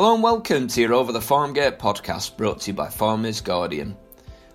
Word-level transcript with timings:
Hello 0.00 0.14
and 0.14 0.22
welcome 0.22 0.66
to 0.66 0.80
your 0.80 0.94
Over 0.94 1.12
the 1.12 1.20
Farm 1.20 1.52
Gate 1.52 1.78
podcast 1.78 2.38
brought 2.38 2.60
to 2.60 2.70
you 2.70 2.74
by 2.74 2.88
Farmers 2.88 3.42
Guardian. 3.42 3.94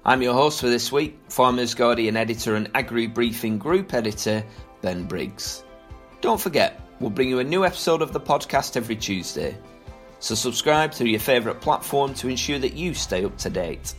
I'm 0.03 0.23
your 0.23 0.33
host 0.33 0.59
for 0.59 0.69
this 0.69 0.91
week, 0.91 1.19
Farmers 1.29 1.75
Guardian 1.75 2.17
editor 2.17 2.55
and 2.55 2.67
Agri 2.73 3.05
Briefing 3.05 3.59
Group 3.59 3.93
editor, 3.93 4.43
Ben 4.81 5.03
Briggs. 5.03 5.63
Don't 6.19 6.41
forget, 6.41 6.81
we'll 6.99 7.11
bring 7.11 7.29
you 7.29 7.37
a 7.37 7.43
new 7.43 7.63
episode 7.63 8.01
of 8.01 8.11
the 8.11 8.19
podcast 8.19 8.75
every 8.75 8.95
Tuesday. 8.95 9.55
So 10.17 10.33
subscribe 10.33 10.91
through 10.91 11.09
your 11.09 11.19
favourite 11.19 11.61
platform 11.61 12.15
to 12.15 12.27
ensure 12.27 12.57
that 12.57 12.73
you 12.73 12.95
stay 12.95 13.23
up 13.23 13.37
to 13.37 13.51
date. 13.51 13.93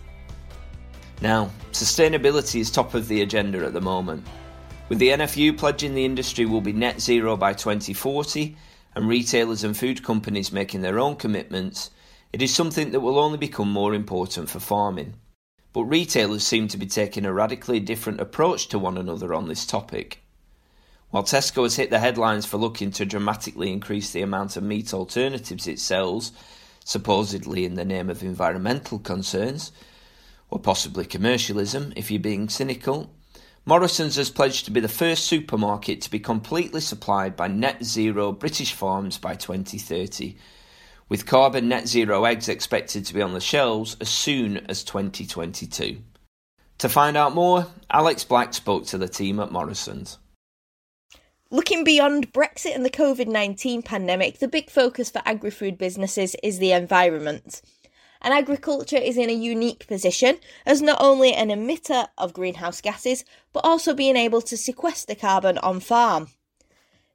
Now, 1.22 1.52
sustainability 1.70 2.58
is 2.58 2.72
top 2.72 2.94
of 2.94 3.06
the 3.06 3.22
agenda 3.22 3.64
at 3.64 3.72
the 3.72 3.80
moment. 3.80 4.26
With 4.88 4.98
the 4.98 5.10
NFU 5.10 5.56
pledging 5.56 5.94
the 5.94 6.04
industry 6.04 6.44
will 6.44 6.60
be 6.60 6.72
net 6.72 7.00
zero 7.00 7.36
by 7.36 7.52
2040 7.52 8.56
and 8.96 9.06
retailers 9.06 9.62
and 9.62 9.76
food 9.76 10.02
companies 10.02 10.50
making 10.50 10.80
their 10.80 10.98
own 10.98 11.16
commitments, 11.16 11.90
it 12.32 12.40
is 12.40 12.52
something 12.52 12.90
that 12.90 13.00
will 13.00 13.18
only 13.18 13.36
become 13.36 13.70
more 13.70 13.92
important 13.92 14.48
for 14.48 14.58
farming. 14.58 15.14
But 15.74 15.84
retailers 15.84 16.46
seem 16.46 16.66
to 16.68 16.78
be 16.78 16.86
taking 16.86 17.26
a 17.26 17.32
radically 17.32 17.78
different 17.78 18.22
approach 18.22 18.68
to 18.68 18.78
one 18.78 18.96
another 18.96 19.34
on 19.34 19.48
this 19.48 19.66
topic. 19.66 20.22
While 21.10 21.24
Tesco 21.24 21.64
has 21.64 21.76
hit 21.76 21.90
the 21.90 21.98
headlines 21.98 22.46
for 22.46 22.56
looking 22.56 22.90
to 22.92 23.04
dramatically 23.04 23.70
increase 23.70 24.10
the 24.10 24.22
amount 24.22 24.56
of 24.56 24.62
meat 24.62 24.94
alternatives 24.94 25.68
it 25.68 25.78
sells, 25.78 26.32
supposedly 26.82 27.66
in 27.66 27.74
the 27.74 27.84
name 27.84 28.08
of 28.08 28.22
environmental 28.22 28.98
concerns, 28.98 29.72
or 30.48 30.58
possibly 30.58 31.04
commercialism 31.04 31.92
if 31.96 32.10
you're 32.10 32.18
being 32.18 32.48
cynical, 32.48 33.10
Morrison's 33.68 34.14
has 34.14 34.30
pledged 34.30 34.64
to 34.66 34.70
be 34.70 34.78
the 34.78 34.88
first 34.88 35.24
supermarket 35.24 36.00
to 36.02 36.10
be 36.10 36.20
completely 36.20 36.80
supplied 36.80 37.34
by 37.34 37.48
net 37.48 37.82
zero 37.82 38.30
British 38.30 38.72
farms 38.72 39.18
by 39.18 39.34
2030, 39.34 40.36
with 41.08 41.26
carbon 41.26 41.68
net 41.68 41.88
zero 41.88 42.24
eggs 42.26 42.48
expected 42.48 43.04
to 43.04 43.12
be 43.12 43.20
on 43.20 43.34
the 43.34 43.40
shelves 43.40 43.96
as 44.00 44.08
soon 44.08 44.58
as 44.68 44.84
2022. 44.84 46.00
To 46.78 46.88
find 46.88 47.16
out 47.16 47.34
more, 47.34 47.66
Alex 47.90 48.22
Black 48.22 48.54
spoke 48.54 48.86
to 48.86 48.98
the 48.98 49.08
team 49.08 49.40
at 49.40 49.50
Morrison's. 49.50 50.18
Looking 51.50 51.82
beyond 51.82 52.32
Brexit 52.32 52.76
and 52.76 52.84
the 52.84 52.90
COVID 52.90 53.26
19 53.26 53.82
pandemic, 53.82 54.38
the 54.38 54.46
big 54.46 54.70
focus 54.70 55.10
for 55.10 55.22
agri 55.24 55.50
food 55.50 55.76
businesses 55.76 56.36
is 56.40 56.60
the 56.60 56.70
environment 56.70 57.62
and 58.26 58.34
agriculture 58.34 58.96
is 58.96 59.16
in 59.16 59.30
a 59.30 59.32
unique 59.32 59.86
position 59.86 60.38
as 60.66 60.82
not 60.82 61.00
only 61.00 61.32
an 61.32 61.48
emitter 61.48 62.08
of 62.18 62.32
greenhouse 62.32 62.80
gases, 62.80 63.24
but 63.52 63.64
also 63.64 63.94
being 63.94 64.16
able 64.16 64.42
to 64.42 64.56
sequester 64.56 65.14
carbon 65.14 65.58
on 65.58 65.78
farm. 65.78 66.26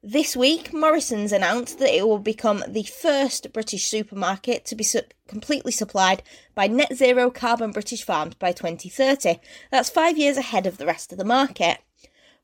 This 0.02 0.38
week, 0.38 0.74
Morrison's 0.74 1.34
announced 1.34 1.80
that 1.80 1.94
it 1.94 2.08
will 2.08 2.18
become 2.18 2.64
the 2.66 2.84
first 2.84 3.52
British 3.52 3.88
supermarket 3.88 4.64
to 4.68 4.76
be 4.76 4.86
su- 4.86 5.02
completely 5.28 5.74
supplied 5.74 6.24
by 6.56 6.68
net 6.68 6.96
zero 6.96 7.30
carbon 7.30 7.72
British 7.72 8.06
farms 8.06 8.36
by 8.36 8.54
2030. 8.54 9.42
That's 9.70 9.90
five 9.90 10.18
years 10.18 10.38
ahead 10.38 10.66
of 10.66 10.78
the 10.78 10.86
rest 10.86 11.12
of 11.12 11.18
the 11.18 11.26
market. 11.26 11.80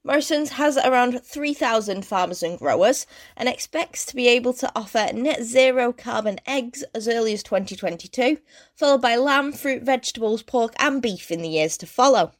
Morrison's 0.07 0.51
has 0.51 0.77
around 0.77 1.21
3,000 1.21 2.05
farmers 2.05 2.41
and 2.41 2.57
growers 2.57 3.05
and 3.35 3.49
expects 3.49 4.05
to 4.05 4.15
be 4.15 4.29
able 4.29 4.53
to 4.53 4.71
offer 4.73 5.11
net 5.11 5.43
zero 5.43 5.91
carbon 5.91 6.39
eggs 6.47 6.81
as 6.95 7.09
early 7.09 7.33
as 7.33 7.43
2022, 7.43 8.37
followed 8.73 9.01
by 9.01 9.17
lamb, 9.17 9.51
fruit, 9.51 9.83
vegetables, 9.83 10.43
pork, 10.43 10.73
and 10.79 11.01
beef 11.01 11.29
in 11.29 11.41
the 11.41 11.49
years 11.49 11.75
to 11.75 11.85
follow. 11.85 12.31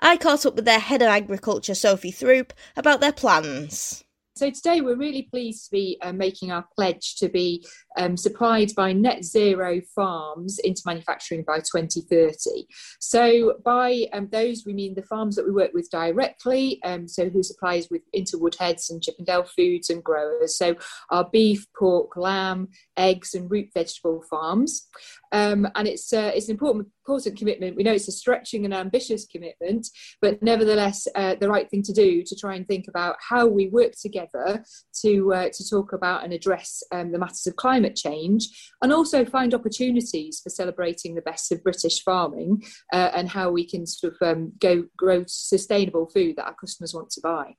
I 0.00 0.16
caught 0.16 0.44
up 0.44 0.56
with 0.56 0.64
their 0.64 0.80
head 0.80 1.02
of 1.02 1.08
agriculture, 1.08 1.76
Sophie 1.76 2.10
Throup, 2.10 2.50
about 2.76 2.98
their 2.98 3.12
plans. 3.12 4.02
So 4.34 4.50
today 4.50 4.80
we're 4.80 4.96
really 4.96 5.22
pleased 5.22 5.66
to 5.66 5.70
be 5.70 5.98
uh, 6.02 6.12
making 6.12 6.50
our 6.50 6.66
pledge 6.74 7.14
to 7.18 7.28
be 7.28 7.64
um, 7.96 8.16
supplied 8.16 8.74
by 8.76 8.92
net 8.92 9.24
zero 9.24 9.80
farms 9.94 10.58
into 10.60 10.82
manufacturing 10.86 11.44
by 11.46 11.58
2030. 11.58 12.66
So 13.00 13.54
by 13.64 14.06
um, 14.12 14.28
those 14.30 14.64
we 14.66 14.74
mean 14.74 14.94
the 14.94 15.02
farms 15.02 15.36
that 15.36 15.46
we 15.46 15.52
work 15.52 15.72
with 15.72 15.90
directly, 15.90 16.80
um, 16.84 17.08
so 17.08 17.28
who 17.28 17.42
supplies 17.42 17.88
with 17.90 18.02
into 18.12 18.38
Woodheads 18.38 18.90
and 18.90 19.02
Chippendale 19.02 19.44
Foods 19.44 19.90
and 19.90 20.02
growers. 20.02 20.56
So 20.56 20.76
our 21.10 21.28
beef, 21.30 21.66
pork, 21.78 22.16
lamb, 22.16 22.68
eggs 22.96 23.34
and 23.34 23.50
root 23.50 23.68
vegetable 23.74 24.22
farms. 24.28 24.86
Um, 25.32 25.68
and 25.74 25.88
it's 25.88 26.12
uh, 26.12 26.32
it's 26.34 26.48
an 26.48 26.52
important 26.52 26.88
important 27.06 27.38
commitment. 27.38 27.76
We 27.76 27.84
know 27.84 27.92
it's 27.92 28.08
a 28.08 28.12
stretching 28.12 28.64
and 28.64 28.74
ambitious 28.74 29.26
commitment, 29.26 29.86
but 30.20 30.42
nevertheless 30.42 31.06
uh, 31.14 31.36
the 31.36 31.48
right 31.48 31.70
thing 31.70 31.82
to 31.82 31.92
do 31.92 32.22
to 32.24 32.36
try 32.36 32.54
and 32.54 32.66
think 32.66 32.86
about 32.88 33.16
how 33.28 33.46
we 33.46 33.68
work 33.68 33.92
together 34.00 34.64
to 35.02 35.34
uh, 35.34 35.48
to 35.52 35.68
talk 35.68 35.92
about 35.92 36.24
and 36.24 36.32
address 36.32 36.82
um, 36.92 37.12
the 37.12 37.18
matters 37.18 37.46
of 37.46 37.56
climate 37.56 37.85
change, 37.94 38.72
and 38.82 38.92
also 38.92 39.24
find 39.24 39.54
opportunities 39.54 40.40
for 40.40 40.50
celebrating 40.50 41.14
the 41.14 41.22
best 41.22 41.52
of 41.52 41.62
British 41.62 42.02
farming 42.02 42.62
uh, 42.92 43.10
and 43.14 43.28
how 43.28 43.50
we 43.50 43.66
can 43.66 43.86
sort 43.86 44.14
of 44.20 44.28
um, 44.28 44.52
go 44.58 44.84
grow 44.96 45.24
sustainable 45.26 46.06
food 46.06 46.36
that 46.36 46.46
our 46.46 46.54
customers 46.54 46.94
want 46.94 47.10
to 47.10 47.20
buy 47.20 47.54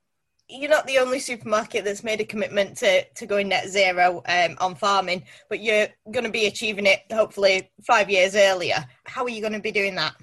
you're 0.49 0.69
not 0.69 0.88
the 0.88 0.99
only 0.99 1.19
supermarket 1.19 1.83
that's 1.83 2.03
made 2.03 2.21
a 2.21 2.25
commitment 2.25 2.77
to, 2.77 3.03
to 3.03 3.25
going 3.25 3.49
net 3.49 3.67
zero 3.67 4.21
um, 4.27 4.55
on 4.59 4.75
farming, 4.75 5.23
but 5.49 5.59
you're 5.59 5.88
going 6.11 6.23
to 6.23 6.31
be 6.31 6.47
achieving 6.47 6.85
it 6.85 7.01
hopefully 7.11 7.69
five 7.85 8.09
years 8.09 8.35
earlier. 8.35 8.85
How 9.05 9.23
are 9.23 9.29
you 9.29 9.41
going 9.41 9.53
to 9.53 9.59
be 9.59 9.71
doing 9.71 9.95
that? 9.95 10.15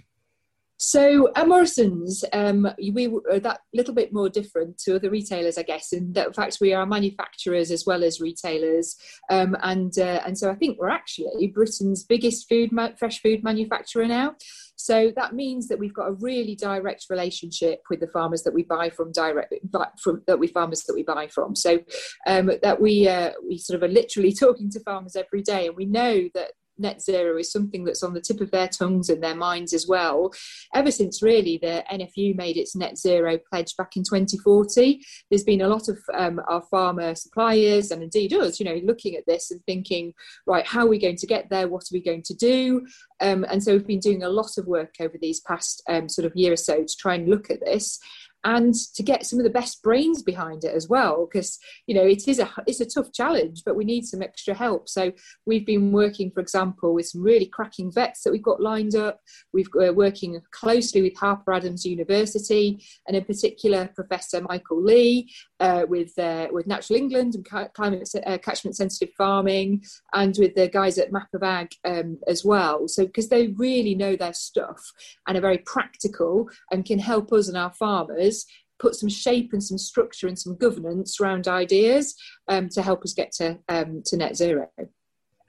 So 0.77 1.31
Morrison's, 1.47 2.25
um, 2.33 2.69
we 2.93 3.07
are 3.31 3.39
that 3.39 3.61
little 3.73 3.95
bit 3.95 4.12
more 4.12 4.29
different 4.29 4.77
to 4.79 4.97
other 4.97 5.09
retailers, 5.09 5.57
I 5.57 5.62
guess, 5.62 5.93
in 5.93 6.12
that 6.15 6.29
in 6.29 6.33
fact 6.33 6.59
we 6.61 6.73
are 6.73 6.85
manufacturers 6.85 7.71
as 7.71 7.85
well 7.87 8.03
as 8.03 8.21
retailers, 8.21 8.97
um, 9.31 9.57
and 9.63 9.97
uh, 9.99 10.21
and 10.27 10.37
so 10.37 10.51
I 10.51 10.55
think 10.57 10.79
we're 10.79 10.89
actually 10.89 11.47
Britain's 11.49 12.03
biggest 12.05 12.49
food 12.49 12.71
fresh 12.99 13.21
food 13.23 13.45
manufacturer 13.45 14.07
now. 14.07 14.34
So 14.77 15.13
that 15.17 15.34
means 15.34 15.69
that 15.69 15.79
we've 15.79 15.95
got 15.95 16.09
a 16.09 16.13
really 16.15 16.57
direct 16.57 17.07
relationship 17.09 17.83
with 17.89 18.01
the 18.01 18.09
farmers 18.09 18.43
that 18.43 18.53
we 18.53 18.65
buy 18.65 18.91
from 18.91 19.13
direct 19.13 19.55
from 20.01 20.23
that 20.27 20.39
we 20.39 20.49
farmers 20.49 20.83
that 20.83 20.95
we 20.95 21.05
buy 21.05 21.29
from. 21.29 21.55
So 21.55 21.79
um, 22.27 22.51
that 22.63 22.81
we 22.81 23.09
uh, 23.09 23.31
we 23.49 23.59
sort 23.59 23.77
of 23.77 23.89
are 23.89 23.93
literally 23.93 24.33
talking 24.39 24.71
to 24.71 24.81
farmers 24.81 25.15
every 25.15 25.43
day, 25.43 25.69
and 25.69 25.77
we 25.77 25.87
know 25.87 26.29
that 26.34 26.53
net 26.79 27.03
zero 27.03 27.39
is 27.39 27.51
something 27.51 27.85
that's 27.85 28.03
on 28.03 28.15
the 28.15 28.21
tip 28.21 28.41
of 28.41 28.51
their 28.51 28.69
tongues 28.69 29.09
and 29.09 29.23
their 29.23 29.35
minds 29.35 29.73
as 29.73 29.87
well. 29.87 30.33
Ever 30.75 30.91
since 30.91 31.23
really 31.23 31.59
the 31.59 31.85
NFU 31.91 32.37
made 32.37 32.57
its 32.57 32.77
net 32.77 32.99
zero 32.99 33.39
pledge 33.51 33.77
back 33.77 33.97
in 33.97 34.03
2040, 34.03 35.05
there's 35.31 35.45
been 35.45 35.61
a 35.61 35.69
lot 35.69 35.89
of 35.89 35.99
um, 36.13 36.41
our 36.49 36.63
farmer 36.71 37.15
suppliers 37.15 37.91
and 37.91 38.03
indeed 38.03 38.33
us, 38.33 38.59
you 38.59 38.67
know, 38.67 38.81
looking 38.84 39.15
at 39.17 39.27
this 39.27 39.51
and 39.51 39.61
thinking, 39.65 40.13
right, 40.47 40.67
how 40.67 40.84
are 40.84 40.89
we 40.89 40.99
going 40.99 41.17
to 41.17 41.27
get 41.27 41.49
there? 41.51 41.69
What 41.69 41.83
are 41.83 41.95
we 41.95 42.03
going 42.03 42.23
to 42.23 42.34
do? 42.34 42.87
Um, 43.21 43.45
and 43.49 43.63
so 43.63 43.73
we've 43.73 43.87
been 43.87 44.01
doing 44.01 44.23
a 44.23 44.29
lot 44.29 44.59
of 44.59 44.67
work 44.67 44.95
over 45.01 45.17
these 45.21 45.41
past 45.41 45.83
um, 45.89 46.09
sort 46.09 46.27
of 46.27 46.33
year 46.34 46.53
or 46.53 46.57
so 46.57 46.83
to 46.83 46.97
try 46.99 47.15
and 47.15 47.29
look 47.29 47.51
at 47.51 47.61
this 47.61 47.99
and 48.44 48.75
to 48.94 49.03
get 49.03 49.27
some 49.27 49.38
of 49.38 49.44
the 49.44 49.50
best 49.50 49.82
brains 49.82 50.22
behind 50.22 50.65
it 50.65 50.75
as 50.75 50.88
well 50.88 51.28
because 51.31 51.59
you 51.87 51.94
know 51.94 52.05
it 52.05 52.28
is 52.28 52.38
a 52.38 52.50
it's 52.66 52.81
a 52.81 52.87
tough 52.87 53.12
challenge 53.12 53.62
but 53.65 53.77
we 53.77 53.84
need 53.84 54.05
some 54.05 54.22
extra 54.22 54.55
help. 54.55 54.88
So 54.88 55.12
we've 55.47 55.66
been 55.66 55.93
working 55.93 56.31
for 56.31 56.41
example 56.41 56.94
with 56.94 57.06
some 57.06 57.22
really 57.22 57.47
cracking 57.47 57.93
vets 57.93 58.22
that 58.22 58.33
we've 58.33 58.43
got 58.43 58.60
lined 58.60 58.94
up. 58.94 59.21
We've 59.53 59.69
we're 59.75 59.93
working 59.93 60.41
closely 60.53 61.03
with 61.03 61.16
harper 61.16 61.53
adams 61.53 61.84
university 61.84 62.84
and 63.06 63.16
in 63.16 63.25
particular 63.25 63.88
professor 63.94 64.41
michael 64.41 64.83
lee 64.83 65.31
uh, 65.60 65.84
with 65.88 66.16
uh, 66.19 66.49
with 66.50 66.66
natural 66.66 66.99
england 66.99 67.34
and 67.34 67.72
climate 67.75 68.09
uh, 68.27 68.38
catchment 68.38 68.77
sensitive 68.77 69.15
farming 69.16 69.83
and 70.12 70.37
with 70.38 70.54
the 70.54 70.69
guys 70.69 70.99
at 70.99 71.12
map 71.12 71.28
of 71.34 71.43
ag 71.43 71.71
um, 71.84 72.19
as 72.27 72.44
well. 72.44 72.88
So 72.88 73.06
because 73.06 73.28
they 73.28 73.49
really 73.49 73.94
know 73.94 74.16
their 74.16 74.34
stuff 74.34 74.93
and 75.27 75.37
are 75.37 75.41
very 75.41 75.59
practical 75.59 76.49
and 76.71 76.84
can 76.84 76.99
help 76.99 77.33
us 77.33 77.49
and 77.49 77.56
our 77.56 77.72
farmers 77.72 78.34
put 78.78 78.95
some 78.95 79.09
shape 79.09 79.53
and 79.53 79.62
some 79.62 79.78
structure 79.78 80.28
and 80.28 80.39
some 80.39 80.56
governance 80.56 81.21
around 81.21 81.49
ideas 81.49 82.15
um, 82.48 82.69
to 82.71 82.83
help 82.83 83.03
us 83.03 83.15
get 83.15 83.33
to 83.33 83.59
um, 83.69 84.03
to 84.07 84.16
net 84.16 84.36
zero. 84.36 84.69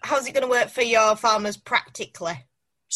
How's 0.01 0.27
it 0.27 0.33
going 0.33 0.43
to 0.43 0.49
work 0.49 0.69
for 0.69 0.83
your 0.83 1.15
farmers 1.15 1.57
practically? 1.57 2.45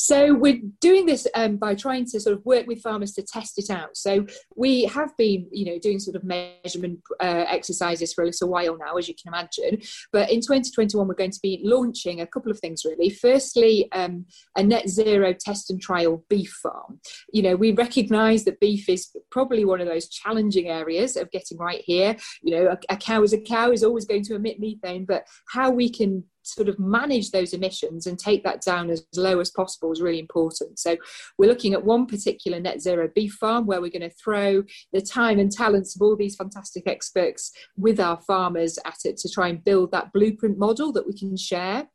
So 0.01 0.33
we're 0.33 0.61
doing 0.79 1.05
this 1.05 1.27
um, 1.35 1.57
by 1.57 1.75
trying 1.75 2.05
to 2.05 2.21
sort 2.21 2.37
of 2.37 2.45
work 2.45 2.67
with 2.67 2.81
farmers 2.81 3.11
to 3.13 3.21
test 3.21 3.59
it 3.59 3.69
out. 3.69 3.97
So 3.97 4.25
we 4.55 4.85
have 4.85 5.15
been, 5.17 5.47
you 5.51 5.65
know, 5.65 5.77
doing 5.77 5.99
sort 5.99 6.15
of 6.15 6.23
measurement 6.23 7.01
uh, 7.19 7.45
exercises 7.49 8.13
for 8.13 8.23
a 8.23 8.27
little 8.27 8.47
while 8.47 8.77
now, 8.77 8.95
as 8.95 9.09
you 9.09 9.13
can 9.13 9.33
imagine. 9.33 9.81
But 10.13 10.31
in 10.31 10.39
2021, 10.39 11.05
we're 11.05 11.13
going 11.13 11.31
to 11.31 11.39
be 11.43 11.59
launching 11.63 12.21
a 12.21 12.27
couple 12.27 12.49
of 12.49 12.59
things 12.59 12.85
really. 12.85 13.09
Firstly, 13.09 13.91
um, 13.91 14.25
a 14.55 14.63
net 14.63 14.87
zero 14.87 15.33
test 15.37 15.69
and 15.69 15.81
trial 15.81 16.23
beef 16.29 16.57
farm. 16.63 17.01
You 17.33 17.41
know, 17.41 17.57
we 17.57 17.73
recognise 17.73 18.45
that 18.45 18.61
beef 18.61 18.87
is 18.87 19.13
probably 19.31 19.65
one 19.65 19.81
of 19.81 19.87
those 19.87 20.07
challenging 20.07 20.69
areas 20.69 21.17
of 21.17 21.29
getting 21.31 21.57
right 21.57 21.81
here. 21.85 22.15
You 22.41 22.55
know, 22.55 22.71
a, 22.71 22.93
a 22.93 22.95
cow 22.95 23.21
is 23.23 23.33
a 23.33 23.41
cow 23.41 23.71
is 23.71 23.83
always 23.83 24.05
going 24.05 24.23
to 24.23 24.35
emit 24.35 24.61
methane, 24.61 25.03
but 25.03 25.27
how 25.49 25.71
we 25.71 25.89
can 25.89 26.23
sort 26.53 26.69
of 26.69 26.79
manage 26.79 27.31
those 27.31 27.53
emissions 27.53 28.07
and 28.07 28.17
take 28.17 28.43
that 28.43 28.61
down 28.61 28.89
as 28.89 29.05
low 29.15 29.39
as 29.39 29.51
possible 29.51 29.91
is 29.91 30.01
really 30.01 30.19
important. 30.19 30.79
So 30.79 30.97
we're 31.37 31.49
looking 31.49 31.73
at 31.73 31.83
one 31.83 32.05
particular 32.05 32.59
net 32.59 32.81
zero 32.81 33.09
beef 33.13 33.33
farm 33.33 33.65
where 33.65 33.81
we're 33.81 33.91
going 33.91 34.09
to 34.09 34.09
throw 34.09 34.63
the 34.93 35.01
time 35.01 35.39
and 35.39 35.51
talents 35.51 35.95
of 35.95 36.01
all 36.01 36.15
these 36.15 36.35
fantastic 36.35 36.83
experts 36.87 37.51
with 37.77 37.99
our 37.99 38.19
farmers 38.21 38.77
at 38.85 38.97
it 39.05 39.17
to 39.17 39.29
try 39.29 39.47
and 39.47 39.63
build 39.63 39.91
that 39.91 40.11
blueprint 40.13 40.57
model 40.57 40.91
that 40.93 41.07
we 41.07 41.13
can 41.13 41.35
share. 41.37 41.87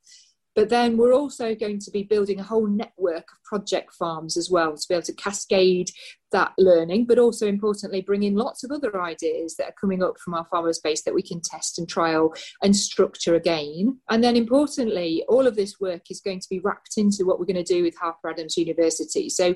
But 0.55 0.69
then 0.69 0.97
we're 0.97 1.13
also 1.13 1.55
going 1.55 1.81
to 1.81 1.91
be 1.91 2.05
building 2.05 2.39
a 2.39 2.45
whole 2.45 2.67
network 2.67 3.25
of 3.33 3.43
project 3.45 3.93
farms 3.95 4.37
as 4.37 4.51
well 4.51 4.77
to 4.77 4.89
be 4.89 4.95
able 4.95 5.03
to 5.03 5.13
cascade 5.15 5.91
that 6.35 6.53
learning, 6.59 7.07
but 7.07 7.19
also 7.19 7.47
importantly, 7.47 8.03
bring 8.03 8.25
in 8.25 8.35
lots 8.35 8.65
of 8.65 8.71
other 8.71 9.01
ideas 9.01 9.55
that 9.57 9.69
are 9.69 9.75
coming 9.81 10.03
up 10.03 10.19
from 10.19 10.35
our 10.35 10.45
farmers 10.51 10.81
base 10.81 11.03
that 11.05 11.15
we 11.15 11.23
can 11.23 11.41
test 11.41 11.79
and 11.79 11.89
trial 11.89 12.35
and 12.63 12.77
structure 12.77 13.35
again. 13.35 13.99
And 14.11 14.23
then 14.23 14.37
importantly, 14.37 15.25
all 15.29 15.47
of 15.47 15.57
this 15.57 15.81
work 15.81 16.03
is 16.11 16.21
going 16.21 16.41
to 16.41 16.49
be 16.51 16.59
wrapped 16.59 16.95
into 16.97 17.25
what 17.25 17.39
we're 17.39 17.47
going 17.47 17.65
to 17.65 17.75
do 17.75 17.83
with 17.83 17.97
Harper 17.97 18.31
Adams 18.31 18.57
University. 18.57 19.29
So 19.29 19.55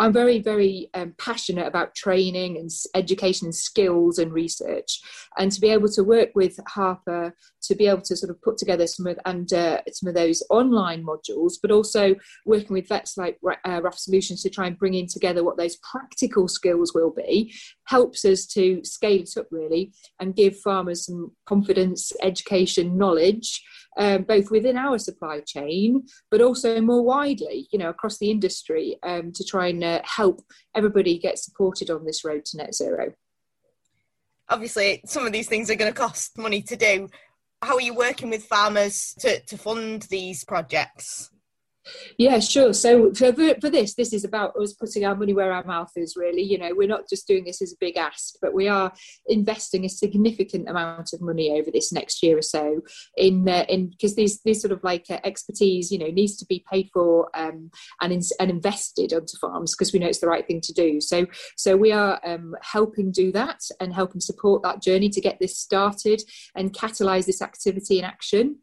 I'm 0.00 0.12
very, 0.12 0.38
very 0.38 0.90
um, 0.94 1.14
passionate 1.18 1.66
about 1.66 1.94
training 1.94 2.56
and 2.56 2.70
education 2.94 3.46
and 3.46 3.54
skills 3.54 4.18
and 4.18 4.32
research. 4.32 5.00
And 5.36 5.50
to 5.50 5.60
be 5.60 5.70
able 5.70 5.88
to 5.88 6.04
work 6.04 6.30
with 6.36 6.58
Harper 6.68 7.34
to 7.62 7.74
be 7.74 7.86
able 7.86 8.02
to 8.02 8.16
sort 8.16 8.30
of 8.30 8.40
put 8.40 8.56
together 8.56 8.86
some 8.86 9.06
of 9.06 9.18
and 9.26 9.52
uh, 9.52 9.80
some 9.92 10.08
of 10.08 10.14
those 10.14 10.42
online 10.50 11.04
modules, 11.04 11.54
but 11.60 11.70
also 11.72 12.14
working 12.46 12.74
with 12.74 12.88
vets 12.88 13.16
like 13.16 13.38
uh, 13.64 13.80
Solutions 13.90 14.42
to 14.42 14.50
try 14.50 14.66
and 14.66 14.78
bring 14.78 14.94
in 14.94 15.06
together 15.06 15.42
what 15.42 15.56
those 15.56 15.76
practical 15.78 16.46
skills 16.46 16.94
will 16.94 17.10
be, 17.10 17.52
helps 17.86 18.24
us 18.24 18.46
to 18.46 18.80
scale 18.84 19.22
it 19.22 19.36
up 19.36 19.46
really 19.50 19.92
and 20.20 20.36
give 20.36 20.56
farmers 20.58 21.06
some 21.06 21.32
confidence, 21.46 22.12
education, 22.22 22.96
knowledge 22.96 23.62
um, 23.98 24.22
both 24.22 24.50
within 24.50 24.76
our 24.76 24.98
supply 24.98 25.40
chain, 25.40 26.06
but 26.30 26.40
also 26.40 26.80
more 26.80 27.02
widely, 27.02 27.68
you 27.70 27.78
know, 27.78 27.90
across 27.90 28.18
the 28.18 28.30
industry 28.30 28.96
um, 29.02 29.32
to 29.32 29.44
try 29.44 29.68
and 29.68 29.82
uh, 29.82 30.00
help 30.04 30.40
everybody 30.74 31.18
get 31.18 31.38
supported 31.38 31.90
on 31.90 32.04
this 32.04 32.24
road 32.24 32.44
to 32.46 32.56
net 32.56 32.74
zero. 32.74 33.12
Obviously, 34.48 35.02
some 35.04 35.26
of 35.26 35.32
these 35.32 35.48
things 35.48 35.70
are 35.70 35.74
going 35.74 35.92
to 35.92 35.98
cost 35.98 36.38
money 36.38 36.62
to 36.62 36.76
do. 36.76 37.08
How 37.60 37.74
are 37.74 37.80
you 37.80 37.92
working 37.92 38.30
with 38.30 38.44
farmers 38.44 39.14
to, 39.18 39.40
to 39.40 39.58
fund 39.58 40.02
these 40.10 40.44
projects? 40.44 41.30
Yeah, 42.16 42.38
sure. 42.40 42.72
So 42.72 43.12
for, 43.14 43.32
for 43.32 43.70
this, 43.70 43.94
this 43.94 44.12
is 44.12 44.24
about 44.24 44.56
us 44.56 44.72
putting 44.72 45.04
our 45.04 45.14
money 45.14 45.32
where 45.32 45.52
our 45.52 45.64
mouth 45.64 45.92
is. 45.96 46.16
Really, 46.16 46.42
you 46.42 46.58
know, 46.58 46.70
we're 46.74 46.88
not 46.88 47.08
just 47.08 47.26
doing 47.26 47.44
this 47.44 47.62
as 47.62 47.72
a 47.72 47.76
big 47.80 47.96
ask, 47.96 48.34
but 48.40 48.54
we 48.54 48.68
are 48.68 48.92
investing 49.26 49.84
a 49.84 49.88
significant 49.88 50.68
amount 50.68 51.12
of 51.12 51.20
money 51.20 51.58
over 51.58 51.70
this 51.70 51.92
next 51.92 52.22
year 52.22 52.38
or 52.38 52.42
so 52.42 52.80
in 53.16 53.48
uh, 53.48 53.64
in 53.68 53.90
because 53.90 54.16
these 54.16 54.40
these 54.42 54.60
sort 54.60 54.72
of 54.72 54.82
like 54.82 55.06
uh, 55.10 55.18
expertise, 55.24 55.90
you 55.90 55.98
know, 55.98 56.08
needs 56.08 56.36
to 56.36 56.46
be 56.46 56.64
paid 56.70 56.90
for 56.92 57.28
um, 57.34 57.70
and 58.00 58.12
in, 58.12 58.20
and 58.40 58.50
invested 58.50 59.12
onto 59.12 59.36
farms 59.40 59.74
because 59.74 59.92
we 59.92 59.98
know 59.98 60.08
it's 60.08 60.20
the 60.20 60.26
right 60.26 60.46
thing 60.46 60.60
to 60.62 60.72
do. 60.72 61.00
So 61.00 61.26
so 61.56 61.76
we 61.76 61.92
are 61.92 62.20
um, 62.24 62.54
helping 62.62 63.12
do 63.12 63.32
that 63.32 63.60
and 63.80 63.92
helping 63.92 64.20
support 64.20 64.62
that 64.62 64.82
journey 64.82 65.08
to 65.10 65.20
get 65.20 65.38
this 65.38 65.58
started 65.58 66.22
and 66.54 66.72
catalyze 66.72 67.26
this 67.26 67.42
activity 67.42 67.98
in 67.98 68.04
action. 68.04 68.58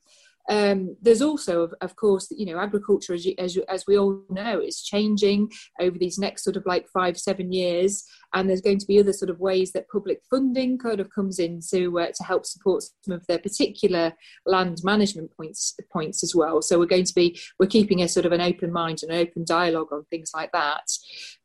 Um, 0.49 0.95
there's 1.01 1.21
also, 1.21 1.63
of, 1.63 1.73
of, 1.81 1.95
course, 1.95 2.27
you 2.29 2.45
know, 2.45 2.59
agriculture, 2.59 3.13
as, 3.13 3.25
you, 3.25 3.33
as, 3.39 3.55
you, 3.55 3.63
as 3.67 3.85
we 3.87 3.97
all 3.97 4.21
know, 4.29 4.59
is 4.59 4.81
changing 4.81 5.51
over 5.79 5.97
these 5.97 6.19
next 6.19 6.43
sort 6.43 6.55
of 6.55 6.65
like 6.65 6.87
five, 6.93 7.17
seven 7.17 7.51
years, 7.51 8.05
and 8.33 8.49
there's 8.49 8.61
going 8.61 8.77
to 8.77 8.85
be 8.85 8.99
other 8.99 9.13
sort 9.13 9.29
of 9.29 9.39
ways 9.39 9.71
that 9.71 9.89
public 9.89 10.19
funding 10.29 10.77
kind 10.77 10.99
of 10.99 11.09
comes 11.09 11.39
in 11.39 11.61
to 11.71 11.99
uh, 11.99 12.07
to 12.13 12.23
help 12.23 12.45
support 12.45 12.83
some 13.01 13.15
of 13.15 13.25
their 13.27 13.39
particular 13.39 14.13
land 14.45 14.81
management 14.83 15.31
points 15.35 15.75
points 15.91 16.23
as 16.23 16.35
well. 16.35 16.61
So 16.61 16.77
we're 16.77 16.85
going 16.85 17.05
to 17.05 17.15
be 17.15 17.39
we're 17.59 17.67
keeping 17.67 18.01
a 18.01 18.07
sort 18.07 18.25
of 18.25 18.31
an 18.31 18.41
open 18.41 18.71
mind 18.71 18.99
and 19.01 19.11
an 19.11 19.19
open 19.19 19.45
dialogue 19.47 19.91
on 19.91 20.05
things 20.05 20.31
like 20.33 20.51
that. 20.51 20.83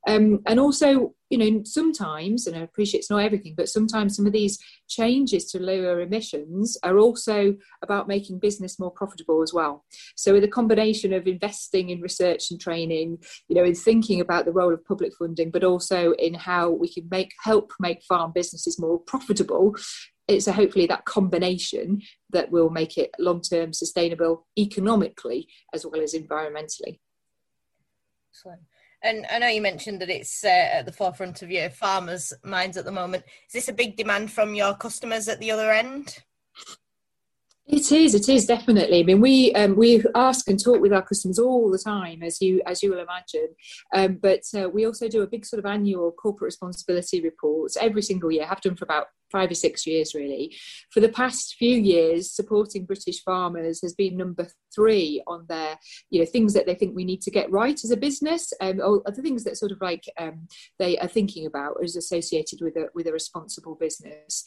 Um, 0.09 0.41
and 0.47 0.59
also, 0.59 1.15
you 1.29 1.39
know, 1.39 1.63
sometimes, 1.65 2.47
and 2.47 2.57
I 2.57 2.61
appreciate 2.61 3.01
it's 3.01 3.11
not 3.11 3.23
everything, 3.23 3.55
but 3.57 3.69
sometimes 3.69 4.17
some 4.17 4.27
of 4.27 4.33
these 4.33 4.59
changes 4.89 5.45
to 5.47 5.61
lower 5.61 6.01
emissions 6.01 6.77
are 6.83 6.99
also 6.99 7.55
about 7.83 8.09
making 8.09 8.39
business 8.39 8.79
more 8.79 8.91
profitable 8.91 9.43
as 9.43 9.53
well. 9.53 9.85
So, 10.17 10.33
with 10.33 10.45
a 10.45 10.49
combination 10.49 11.13
of 11.13 11.27
investing 11.27 11.91
in 11.91 12.01
research 12.01 12.51
and 12.51 12.61
training, 12.61 13.19
you 13.49 13.57
know, 13.57 13.65
in 13.65 13.75
thinking 13.75 14.21
about 14.21 14.47
the 14.47 14.53
role 14.53 14.73
of 14.73 14.85
public 14.85 15.13
funding, 15.19 15.51
but 15.51 15.65
also 15.65 16.13
in 16.13 16.35
how 16.35 16.71
we 16.71 16.89
can 16.93 17.07
make 17.11 17.33
help 17.43 17.73
make 17.79 18.03
farm 18.03 18.33
businesses 18.35 18.81
more 18.81 18.99
profitable, 18.99 19.77
it's 20.29 20.47
a, 20.47 20.53
hopefully 20.53 20.87
that 20.87 21.05
combination 21.05 22.01
that 22.31 22.51
will 22.51 22.71
make 22.71 22.97
it 22.97 23.11
long 23.19 23.43
term 23.43 23.73
sustainable 23.73 24.47
economically 24.59 25.49
as 25.75 25.85
well 25.85 26.01
as 26.01 26.15
environmentally. 26.15 27.01
Excellent. 28.33 28.63
And 29.03 29.27
I 29.31 29.39
know 29.39 29.49
you 29.49 29.63
mentioned 29.63 30.01
that 30.03 30.11
it's 30.11 30.45
uh, 30.45 30.49
at 30.49 30.87
the 30.87 30.93
forefront 30.93 31.41
of 31.43 31.51
your 31.51 31.71
farmers' 31.71 32.33
minds 32.45 32.77
at 32.77 32.85
the 32.85 32.93
moment. 32.93 33.25
Is 33.47 33.53
this 33.55 33.69
a 33.69 33.73
big 33.73 33.97
demand 33.97 34.31
from 34.31 34.55
your 34.55 34.75
customers 34.75 35.27
at 35.29 35.41
the 35.41 35.51
other 35.51 35.71
end? 35.71 36.19
It 37.73 37.93
is. 37.93 38.17
It 38.17 38.29
is 38.29 38.47
definitely. 38.47 38.99
I 38.99 39.03
mean, 39.05 39.21
we 39.21 39.53
um, 39.55 39.77
we 39.77 40.03
ask 40.17 40.49
and 40.49 40.63
talk 40.63 40.81
with 40.81 40.93
our 40.93 41.03
customers 41.03 41.39
all 41.39 41.71
the 41.71 41.79
time, 41.79 42.21
as 42.21 42.43
you 42.43 42.61
as 42.67 42.83
you 42.83 42.91
will 42.91 42.99
imagine. 42.99 43.55
Um, 43.95 44.19
but 44.21 44.43
uh, 44.57 44.69
we 44.69 44.87
also 44.87 45.09
do 45.09 45.23
a 45.23 45.29
big 45.29 45.47
sort 45.47 45.61
of 45.61 45.67
annual 45.67 46.11
corporate 46.11 46.49
responsibility 46.49 47.23
reports 47.23 47.77
every 47.81 48.03
single 48.03 48.33
year. 48.33 48.45
Have 48.45 48.61
done 48.61 48.75
for 48.75 48.87
about 48.87 49.07
five 49.31 49.53
or 49.53 49.55
six 49.55 49.87
years, 49.87 50.17
really. 50.17 50.57
For 50.91 50.99
the 50.99 51.09
past 51.09 51.55
few 51.61 51.77
years, 51.77 52.35
supporting 52.35 52.87
British 52.87 53.23
farmers 53.23 53.81
has 53.83 53.95
been 53.95 54.17
number 54.17 54.49
three 54.75 55.23
on 55.29 55.47
their, 55.49 55.79
you 56.11 56.19
know, 56.19 56.27
things 56.27 56.55
that 56.55 56.67
they 56.67 56.75
think 56.75 56.97
we 56.97 57.05
need 57.05 57.21
to 57.23 57.31
get 57.31 57.53
right 57.53 57.85
as 57.85 57.93
a 57.93 57.97
business, 57.97 58.53
um, 58.61 58.81
or 58.81 59.01
the 59.07 59.23
things 59.23 59.45
that 59.45 59.57
sort 59.57 59.71
of 59.71 59.81
like 59.81 60.03
um, 60.19 60.49
they 60.81 60.99
are 60.99 61.07
thinking 61.07 61.47
about 61.47 61.77
as 61.85 61.95
associated 61.95 62.61
with 62.61 62.75
a 62.75 62.89
with 62.95 63.07
a 63.07 63.13
responsible 63.13 63.77
business 63.77 64.45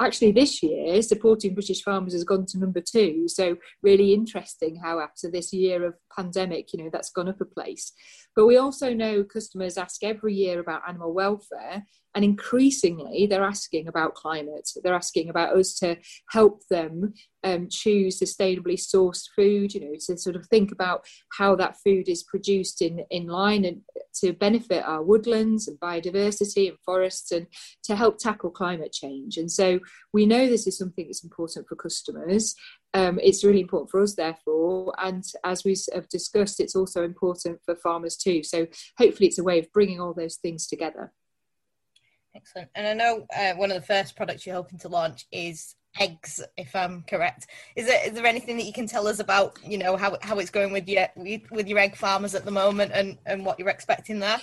actually 0.00 0.32
this 0.32 0.62
year 0.62 1.00
supporting 1.02 1.54
british 1.54 1.82
farmers 1.82 2.12
has 2.12 2.24
gone 2.24 2.46
to 2.46 2.58
number 2.58 2.80
two. 2.80 3.28
So 3.28 3.56
really 3.82 4.12
interesting 4.12 4.76
how 4.82 5.00
after 5.00 5.30
this 5.30 5.52
year 5.52 5.84
of 5.84 5.94
pandemic 6.14 6.72
you 6.72 6.82
know 6.82 6.90
that's 6.92 7.10
gone 7.10 7.28
up 7.28 7.40
a 7.40 7.44
place 7.44 7.92
but 8.36 8.46
we 8.46 8.56
also 8.56 8.92
know 8.92 9.24
customers 9.24 9.78
ask 9.78 10.02
every 10.02 10.34
year 10.34 10.60
about 10.60 10.82
animal 10.88 11.12
welfare 11.12 11.84
and 12.14 12.24
increasingly, 12.24 13.26
they're 13.26 13.42
asking 13.42 13.88
about 13.88 14.14
climate. 14.14 14.70
They're 14.82 14.94
asking 14.94 15.30
about 15.30 15.56
us 15.56 15.74
to 15.78 15.96
help 16.30 16.62
them 16.70 17.14
um, 17.42 17.68
choose 17.68 18.20
sustainably 18.20 18.78
sourced 18.78 19.24
food, 19.34 19.74
you 19.74 19.80
know, 19.80 19.94
to 20.06 20.16
sort 20.16 20.36
of 20.36 20.46
think 20.46 20.70
about 20.70 21.04
how 21.36 21.56
that 21.56 21.76
food 21.84 22.08
is 22.08 22.22
produced 22.22 22.82
in, 22.82 23.00
in 23.10 23.26
line 23.26 23.64
and 23.64 23.80
to 24.20 24.32
benefit 24.32 24.84
our 24.84 25.02
woodlands 25.02 25.66
and 25.66 25.78
biodiversity 25.80 26.68
and 26.68 26.78
forests 26.84 27.32
and 27.32 27.48
to 27.82 27.96
help 27.96 28.18
tackle 28.18 28.50
climate 28.50 28.92
change. 28.92 29.36
And 29.36 29.50
so 29.50 29.80
we 30.12 30.24
know 30.24 30.46
this 30.46 30.68
is 30.68 30.78
something 30.78 31.06
that's 31.06 31.24
important 31.24 31.66
for 31.66 31.74
customers. 31.74 32.54
Um, 32.94 33.18
it's 33.20 33.44
really 33.44 33.60
important 33.60 33.90
for 33.90 34.00
us, 34.00 34.14
therefore. 34.14 34.94
And 34.98 35.24
as 35.42 35.64
we 35.64 35.76
have 35.92 36.08
discussed, 36.08 36.60
it's 36.60 36.76
also 36.76 37.02
important 37.02 37.60
for 37.64 37.74
farmers 37.74 38.16
too. 38.16 38.42
So 38.44 38.66
hopefully, 38.96 39.28
it's 39.28 39.38
a 39.38 39.44
way 39.44 39.58
of 39.58 39.72
bringing 39.72 40.00
all 40.00 40.14
those 40.14 40.36
things 40.36 40.66
together. 40.68 41.12
Excellent. 42.36 42.68
And 42.74 42.86
I 42.86 42.94
know 42.94 43.26
uh, 43.36 43.54
one 43.54 43.70
of 43.70 43.76
the 43.76 43.86
first 43.86 44.16
products 44.16 44.46
you're 44.46 44.56
hoping 44.56 44.78
to 44.80 44.88
launch 44.88 45.26
is 45.30 45.76
eggs, 46.00 46.42
if 46.56 46.74
I'm 46.74 47.04
correct. 47.08 47.46
Is 47.76 47.86
there 47.86 48.06
is 48.06 48.12
there 48.12 48.26
anything 48.26 48.56
that 48.56 48.64
you 48.64 48.72
can 48.72 48.86
tell 48.86 49.06
us 49.06 49.20
about, 49.20 49.58
you 49.64 49.78
know, 49.78 49.96
how 49.96 50.16
how 50.22 50.38
it's 50.38 50.50
going 50.50 50.72
with 50.72 50.88
your 50.88 51.06
with 51.16 51.68
your 51.68 51.78
egg 51.78 51.96
farmers 51.96 52.34
at 52.34 52.44
the 52.44 52.50
moment 52.50 52.92
and 52.94 53.18
and 53.26 53.44
what 53.44 53.58
you're 53.58 53.68
expecting 53.68 54.18
there? 54.18 54.40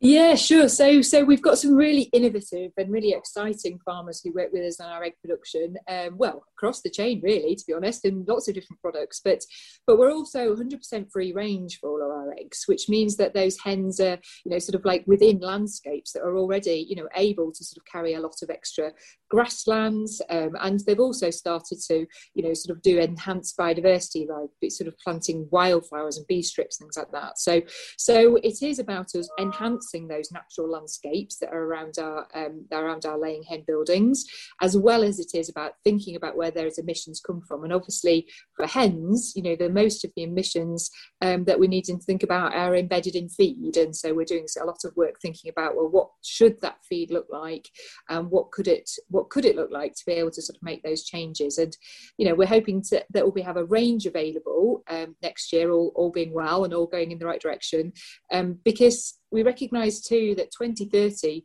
Yeah, 0.00 0.36
sure. 0.36 0.68
So, 0.68 1.02
so 1.02 1.24
we've 1.24 1.42
got 1.42 1.58
some 1.58 1.74
really 1.74 2.02
innovative 2.12 2.70
and 2.76 2.92
really 2.92 3.10
exciting 3.10 3.80
farmers 3.84 4.20
who 4.22 4.32
work 4.32 4.52
with 4.52 4.62
us 4.62 4.78
on 4.78 4.88
our 4.88 5.02
egg 5.02 5.14
production. 5.20 5.76
Um, 5.88 6.16
well, 6.16 6.44
across 6.56 6.82
the 6.82 6.90
chain, 6.90 7.20
really, 7.20 7.56
to 7.56 7.64
be 7.66 7.72
honest, 7.72 8.04
in 8.04 8.24
lots 8.28 8.46
of 8.46 8.54
different 8.54 8.80
products. 8.80 9.20
But, 9.24 9.42
but 9.88 9.98
we're 9.98 10.12
also 10.12 10.54
100% 10.54 11.10
free 11.10 11.32
range 11.32 11.80
for 11.80 11.90
all 11.90 12.04
of 12.04 12.16
our 12.16 12.32
eggs, 12.34 12.62
which 12.66 12.88
means 12.88 13.16
that 13.16 13.34
those 13.34 13.58
hens 13.58 13.98
are, 13.98 14.18
you 14.44 14.52
know, 14.52 14.60
sort 14.60 14.76
of 14.76 14.84
like 14.84 15.02
within 15.08 15.40
landscapes 15.40 16.12
that 16.12 16.22
are 16.22 16.38
already, 16.38 16.86
you 16.88 16.94
know, 16.94 17.08
able 17.16 17.50
to 17.50 17.64
sort 17.64 17.78
of 17.78 17.90
carry 17.90 18.14
a 18.14 18.20
lot 18.20 18.36
of 18.40 18.50
extra 18.50 18.92
grasslands. 19.30 20.22
Um, 20.30 20.52
and 20.60 20.78
they've 20.86 21.00
also 21.00 21.30
started 21.30 21.80
to, 21.88 22.06
you 22.34 22.44
know, 22.44 22.54
sort 22.54 22.76
of 22.76 22.82
do 22.82 23.00
enhanced 23.00 23.58
biodiversity, 23.58 24.28
like 24.28 24.70
sort 24.70 24.86
of 24.86 24.94
planting 24.98 25.48
wildflowers 25.50 26.18
and 26.18 26.26
bee 26.28 26.42
strips, 26.42 26.78
things 26.78 26.96
like 26.96 27.10
that. 27.10 27.40
So, 27.40 27.62
so 27.96 28.36
it 28.44 28.62
is 28.62 28.78
about 28.78 29.16
us 29.16 29.28
enhancing 29.40 29.87
enhancing 29.94 30.08
those 30.08 30.32
natural 30.32 30.70
landscapes 30.70 31.38
that 31.38 31.50
are 31.50 31.64
around 31.64 31.98
our 31.98 32.26
um, 32.34 32.66
around 32.72 33.04
our 33.06 33.18
laying 33.18 33.42
hen 33.42 33.64
buildings, 33.66 34.24
as 34.60 34.76
well 34.76 35.02
as 35.02 35.18
it 35.18 35.30
is 35.34 35.48
about 35.48 35.72
thinking 35.84 36.16
about 36.16 36.36
where 36.36 36.50
those 36.50 36.78
emissions 36.78 37.20
come 37.24 37.40
from. 37.46 37.64
And 37.64 37.72
obviously, 37.72 38.26
for 38.56 38.66
hens, 38.66 39.32
you 39.36 39.42
know, 39.42 39.56
the 39.56 39.68
most 39.68 40.04
of 40.04 40.12
the 40.16 40.22
emissions 40.22 40.90
um, 41.22 41.44
that 41.44 41.58
we 41.58 41.68
need 41.68 41.84
to 41.84 41.98
think 41.98 42.22
about 42.22 42.54
are 42.54 42.76
embedded 42.76 43.14
in 43.14 43.28
feed, 43.28 43.76
and 43.76 43.94
so 43.94 44.14
we're 44.14 44.24
doing 44.24 44.46
a 44.60 44.64
lot 44.64 44.84
of 44.84 44.96
work 44.96 45.16
thinking 45.20 45.50
about 45.50 45.76
well, 45.76 45.88
what 45.88 46.08
should 46.22 46.60
that 46.60 46.78
feed 46.88 47.10
look 47.10 47.26
like, 47.30 47.68
and 48.08 48.30
what 48.30 48.50
could 48.50 48.68
it 48.68 48.90
what 49.08 49.30
could 49.30 49.44
it 49.44 49.56
look 49.56 49.70
like 49.70 49.94
to 49.94 50.04
be 50.06 50.12
able 50.12 50.30
to 50.30 50.42
sort 50.42 50.56
of 50.56 50.62
make 50.62 50.82
those 50.82 51.04
changes. 51.04 51.58
And 51.58 51.76
you 52.16 52.26
know, 52.28 52.34
we're 52.34 52.46
hoping 52.46 52.82
to, 52.82 53.04
that 53.10 53.24
we'll 53.24 53.44
have 53.44 53.56
a 53.56 53.64
range 53.64 54.06
available 54.06 54.82
um, 54.88 55.14
next 55.22 55.52
year, 55.52 55.70
all, 55.70 55.92
all 55.94 56.10
being 56.10 56.32
well 56.32 56.64
and 56.64 56.74
all 56.74 56.86
going 56.86 57.12
in 57.12 57.18
the 57.18 57.26
right 57.26 57.40
direction, 57.40 57.92
um, 58.32 58.58
because 58.64 59.17
we 59.30 59.42
recognise 59.42 60.00
too 60.00 60.34
that 60.36 60.50
2030 60.50 61.44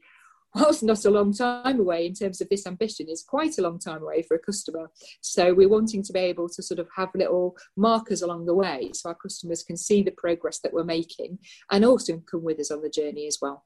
whilst 0.55 0.83
not 0.83 1.05
a 1.05 1.09
long 1.09 1.33
time 1.33 1.79
away 1.79 2.05
in 2.05 2.13
terms 2.13 2.41
of 2.41 2.49
this 2.49 2.67
ambition, 2.67 3.07
is 3.09 3.23
quite 3.23 3.57
a 3.57 3.61
long 3.61 3.79
time 3.79 4.01
away 4.01 4.21
for 4.21 4.35
a 4.35 4.39
customer. 4.39 4.89
So 5.21 5.53
we're 5.53 5.69
wanting 5.69 6.03
to 6.03 6.13
be 6.13 6.19
able 6.19 6.49
to 6.49 6.61
sort 6.61 6.79
of 6.79 6.87
have 6.95 7.09
little 7.15 7.55
markers 7.75 8.21
along 8.21 8.45
the 8.45 8.53
way 8.53 8.91
so 8.93 9.09
our 9.09 9.15
customers 9.15 9.63
can 9.63 9.77
see 9.77 10.03
the 10.03 10.11
progress 10.11 10.59
that 10.59 10.73
we're 10.73 10.83
making 10.83 11.39
and 11.71 11.83
also 11.83 12.19
come 12.19 12.43
with 12.43 12.59
us 12.59 12.71
on 12.71 12.81
the 12.81 12.89
journey 12.89 13.27
as 13.27 13.39
well. 13.41 13.65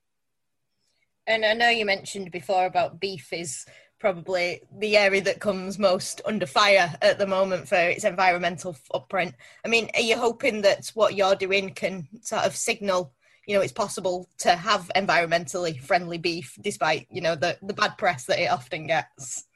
And 1.26 1.44
I 1.44 1.54
know 1.54 1.70
you 1.70 1.86
mentioned 1.86 2.32
before 2.32 2.66
about 2.66 3.02
beef 3.02 3.34
is 3.34 3.66
probably 4.00 4.62
the 4.80 4.96
area 4.96 5.22
that 5.22 5.42
comes 5.42 5.78
most 5.78 6.22
under 6.26 6.46
fire 6.46 6.96
at 7.02 7.18
the 7.18 7.28
moment 7.28 7.68
for 7.68 7.76
its 7.76 8.06
environmental 8.06 8.74
footprint. 8.74 9.34
I 9.66 9.68
mean, 9.68 9.90
are 9.96 10.02
you 10.02 10.18
hoping 10.18 10.62
that 10.62 10.92
what 10.94 11.16
you're 11.16 11.36
doing 11.36 11.72
can 11.72 12.08
sort 12.22 12.46
of 12.46 12.56
signal, 12.56 13.14
you 13.48 13.56
know, 13.56 13.62
it's 13.62 13.74
possible 13.74 14.30
to 14.40 14.56
have 14.56 14.92
environmentally 14.96 15.80
friendly 15.80 16.18
beef 16.18 16.56
despite, 16.62 17.08
you 17.10 17.22
know, 17.22 17.36
the, 17.36 17.58
the 17.64 17.74
bad 17.74 17.98
press 17.98 18.26
that 18.26 18.40
it 18.40 18.52
often 18.52 18.88
gets? 18.88 19.47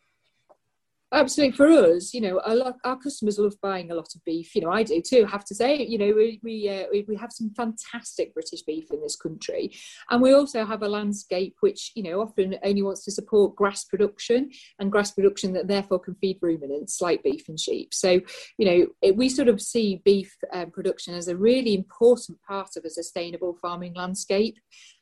Absolutely, 1.14 1.58
for 1.58 1.68
us, 1.68 2.14
you 2.14 2.22
know, 2.22 2.40
lot, 2.48 2.78
our 2.86 2.96
customers 2.96 3.38
love 3.38 3.56
buying 3.62 3.92
a 3.92 3.96
lot 3.96 4.08
of 4.16 4.24
beef. 4.24 4.56
You 4.56 4.62
know, 4.62 4.72
I 4.72 4.84
do 4.84 5.02
too. 5.02 5.26
Have 5.26 5.44
to 5.46 5.56
say, 5.56 5.86
you 5.86 5.98
know, 5.98 6.14
we 6.16 6.40
we, 6.42 6.70
uh, 6.70 6.86
we 6.90 7.04
we 7.06 7.18
have 7.18 7.34
some 7.34 7.52
fantastic 7.54 8.34
British 8.34 8.62
beef 8.62 8.90
in 8.92 9.02
this 9.02 9.18
country, 9.18 9.74
and 10.10 10.22
we 10.22 10.32
also 10.32 10.64
have 10.66 10.84
a 10.84 10.88
landscape 10.88 11.58
which, 11.60 11.92
you 11.96 12.04
know, 12.04 12.22
often 12.22 12.56
only 12.64 12.82
wants 12.82 13.04
to 13.04 13.12
support 13.12 13.58
grass 13.58 13.84
production 13.84 14.52
and 14.80 14.90
grass 14.90 15.12
production 15.12 15.52
that 15.52 15.68
therefore 15.68 16.00
can 16.00 16.16
feed 16.16 16.38
ruminants 16.42 17.02
like 17.02 17.24
beef 17.24 17.50
and 17.50 17.60
sheep. 17.60 17.94
So, 17.94 18.22
you 18.58 18.66
know, 18.66 18.88
it, 19.02 19.18
we 19.18 19.28
sort 19.28 19.50
of 19.50 19.60
see 19.60 20.02
beef 20.06 20.34
um, 20.54 20.72
production 20.72 21.14
as 21.14 21.28
a 21.28 21.36
really 21.36 21.74
important 21.74 22.42
part 22.48 22.78
of 22.78 22.86
a 22.86 22.90
sustainable 22.90 23.58
farming 23.62 23.96
landscape 23.96 24.56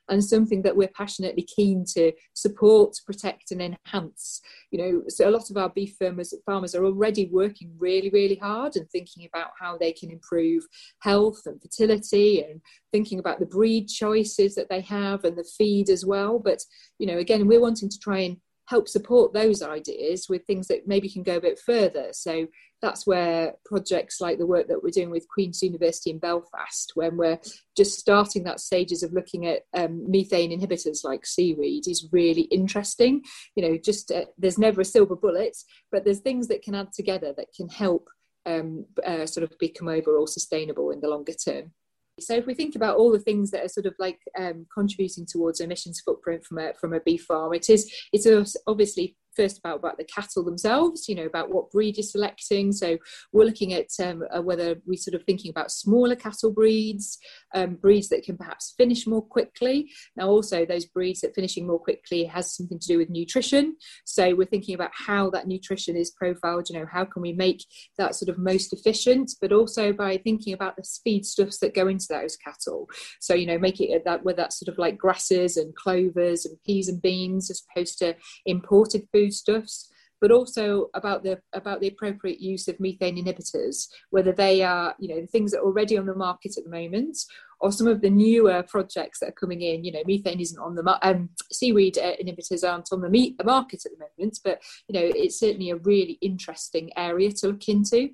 and 0.10 0.24
something 0.24 0.62
that 0.64 0.76
we're 0.76 0.90
passionately 0.90 1.44
keen 1.44 1.86
to 1.94 2.12
support, 2.34 2.96
protect, 3.06 3.52
and 3.52 3.62
enhance. 3.62 4.42
You 4.72 4.80
know, 4.80 5.04
so 5.08 5.30
a 5.30 5.32
lot 5.32 5.50
of 5.50 5.58
our 5.58 5.70
beef 5.70 5.96
farmers 5.98 6.34
farmers 6.46 6.76
are 6.76 6.86
already 6.86 7.30
working 7.32 7.72
really, 7.78 8.10
really 8.10 8.36
hard 8.36 8.76
and 8.76 8.90
thinking 8.90 9.28
about 9.28 9.52
how 9.60 9.78
they 9.78 9.94
can 9.94 10.12
improve 10.12 10.64
health 11.00 11.42
and 11.46 11.62
fertility 11.62 12.44
and 12.44 12.62
thinking 12.92 13.20
about 13.20 13.40
the 13.40 13.46
breed 13.46 13.88
choices 13.88 14.56
that 14.56 14.70
they 14.70 14.82
have 14.82 15.24
and 15.24 15.38
the 15.38 15.50
feed 15.58 15.90
as 15.90 16.06
well. 16.06 16.40
But 16.40 16.64
you 16.98 17.08
know, 17.08 17.18
again, 17.18 17.48
we're 17.48 17.62
wanting 17.62 17.90
to 17.90 18.00
try 18.00 18.20
and 18.20 18.38
help 18.70 18.88
support 18.88 19.34
those 19.34 19.64
ideas 19.64 20.28
with 20.30 20.46
things 20.46 20.68
that 20.68 20.88
maybe 20.88 21.10
can 21.10 21.24
go 21.24 21.38
a 21.38 21.42
bit 21.42 21.58
further. 21.58 22.10
So 22.12 22.48
that's 22.84 23.08
where 23.08 23.56
projects 23.66 24.22
like 24.22 24.38
the 24.38 24.46
work 24.46 24.68
that 24.68 24.82
we're 24.84 24.92
doing 24.92 25.10
with 25.10 25.28
Queen's 25.28 25.64
University 25.64 26.12
in 26.12 26.20
Belfast, 26.20 26.92
when 26.94 27.18
we're 27.18 27.40
just 27.76 28.00
starting 28.00 28.44
that 28.44 28.60
stages 28.60 29.02
of 29.02 29.12
looking 29.12 29.48
at 29.48 29.64
um, 29.74 30.10
methane 30.10 30.52
inhibitors 30.52 31.04
like 31.04 31.26
seaweed, 31.26 31.88
is 31.88 32.08
really 32.12 32.44
interesting. 32.44 33.24
You 33.56 33.68
know, 33.68 33.78
just 33.84 34.12
uh, 34.12 34.26
there's 34.38 34.60
never 34.60 34.82
a 34.82 34.86
silver 34.86 35.16
bullet, 35.16 35.58
but 35.92 36.06
there's 36.06 36.20
things 36.20 36.48
that 36.50 36.62
can 36.62 36.76
add 36.76 36.94
together 36.94 37.34
that 37.38 37.52
can 37.58 37.70
help 37.70 38.08
um, 38.46 38.86
uh, 39.04 39.26
sort 39.26 39.44
of 39.44 39.58
become 39.58 39.88
overall 39.88 40.28
sustainable 40.28 40.92
in 40.92 41.02
the 41.02 41.10
longer 41.10 41.34
term. 41.34 41.72
So 42.20 42.36
if 42.36 42.46
we 42.46 42.54
think 42.54 42.76
about 42.76 42.98
all 42.98 43.12
the 43.12 43.20
things 43.20 43.52
that 43.52 43.64
are 43.64 43.70
sort 43.70 43.86
of 43.86 43.96
like 44.00 44.20
um, 44.38 44.66
contributing 44.74 45.26
towards 45.26 45.60
emissions 45.60 46.02
footprint 46.02 46.46
from 46.46 46.60
a 46.60 46.74
from 46.74 46.94
a 46.94 47.00
beef 47.00 47.24
farm, 47.24 47.54
it 47.54 47.70
is 47.70 47.92
it's 48.14 48.56
obviously 48.68 49.16
first 49.36 49.60
about, 49.60 49.80
about 49.80 49.98
the 49.98 50.04
cattle 50.04 50.44
themselves, 50.44 51.08
you 51.08 51.16
know, 51.16 51.26
about 51.26 51.50
what 51.50 51.72
breed 51.72 51.98
you're 51.98 52.04
selecting. 52.04 52.72
So 52.72 52.98
we're 53.32 53.46
looking 53.46 53.74
at 53.74 53.88
um, 54.02 54.24
uh, 54.36 54.42
whether 54.42 54.76
we're 54.86 54.98
sort 54.98 55.16
of 55.16 55.24
thinking 55.24 55.52
about 55.52 55.72
smaller 55.72 56.16
cattle 56.16 56.52
breeds, 56.52 57.18
um, 57.54 57.76
breeds 57.76 58.10
that 58.10 58.24
can 58.24 58.38
perhaps 58.38 58.74
finish 58.78 59.08
more 59.08 59.22
quickly. 59.22 59.90
Now, 60.16 60.28
also 60.28 60.66
those 60.66 60.86
breeds 60.86 61.22
that 61.22 61.36
finishing 61.36 61.68
more 61.68 61.80
quickly 61.80 62.26
has 62.26 62.56
something 62.56 62.80
to 62.80 62.88
do 62.88 62.98
with 62.98 63.10
nutrition. 63.10 63.76
So 64.06 64.36
we're 64.36 64.46
thinking 64.46 64.76
about 64.76 64.92
how 64.94 65.30
that 65.32 65.48
nutrition 65.48 65.96
is 65.96 66.12
profiled, 66.12 66.70
you 66.70 66.80
know, 66.80 66.86
how 66.92 67.06
can 67.06 67.22
we 67.22 67.34
make 67.34 67.64
that 67.98 68.16
sort 68.16 68.30
of 68.30 68.38
most 68.38 68.74
efficient, 68.74 69.32
but 69.42 69.52
also 69.52 69.94
by 69.94 70.18
thinking 70.18 70.54
about 70.54 70.76
the 70.76 70.84
feedstuffs 70.84 71.60
that 71.60 71.76
go 71.76 71.88
into 71.88 72.08
those 72.10 72.36
cattle. 72.36 72.88
So, 73.20 73.34
you 73.34 73.46
know, 73.46 73.58
make 73.58 73.80
it 73.80 74.04
that 74.06 74.24
whether 74.24 74.38
that's 74.38 74.60
sort 74.60 74.70
of 74.70 74.78
like 74.78 74.98
grasses 74.98 75.58
and 75.58 75.76
clovers 75.76 76.46
and 76.46 76.58
peas 76.66 76.88
and 76.88 77.02
beans 77.02 77.50
as 77.50 77.62
opposed 77.70 78.00
to 78.00 78.16
imported 78.46 79.08
food 79.12 79.19
foodstuffs, 79.20 79.92
but 80.22 80.32
also 80.32 80.90
about 80.94 81.24
the 81.24 81.40
about 81.54 81.80
the 81.80 81.88
appropriate 81.88 82.40
use 82.40 82.68
of 82.68 82.80
methane 82.80 83.18
inhibitors, 83.18 83.88
whether 84.10 84.32
they 84.32 84.62
are 84.62 84.96
you 85.00 85.08
know 85.08 85.22
the 85.22 85.28
things 85.28 85.52
that 85.52 85.60
are 85.60 85.66
already 85.66 85.98
on 85.98 86.06
the 86.06 86.16
market 86.16 86.58
at 86.58 86.64
the 86.64 86.70
moment, 86.70 87.18
or 87.60 87.72
some 87.72 87.88
of 87.88 88.02
the 88.02 88.10
newer 88.10 88.64
projects 88.64 89.20
that 89.20 89.30
are 89.30 89.40
coming 89.40 89.62
in. 89.62 89.84
You 89.84 89.94
know, 89.94 90.04
methane 90.06 90.40
isn't 90.40 90.60
on 90.60 90.76
the 90.76 91.00
um, 91.08 91.30
seaweed 91.52 91.98
uh, 91.98 92.16
inhibitors 92.22 92.70
aren't 92.70 92.90
on 92.92 93.02
the 93.02 93.10
meat, 93.10 93.36
market 93.44 93.86
at 93.86 93.92
the 93.92 94.06
moment, 94.18 94.40
but 94.44 94.62
you 94.88 95.00
know 95.00 95.06
it's 95.16 95.40
certainly 95.40 95.70
a 95.70 95.78
really 95.78 96.18
interesting 96.22 96.92
area 96.98 97.32
to 97.34 97.48
look 97.48 97.68
into. 97.68 98.10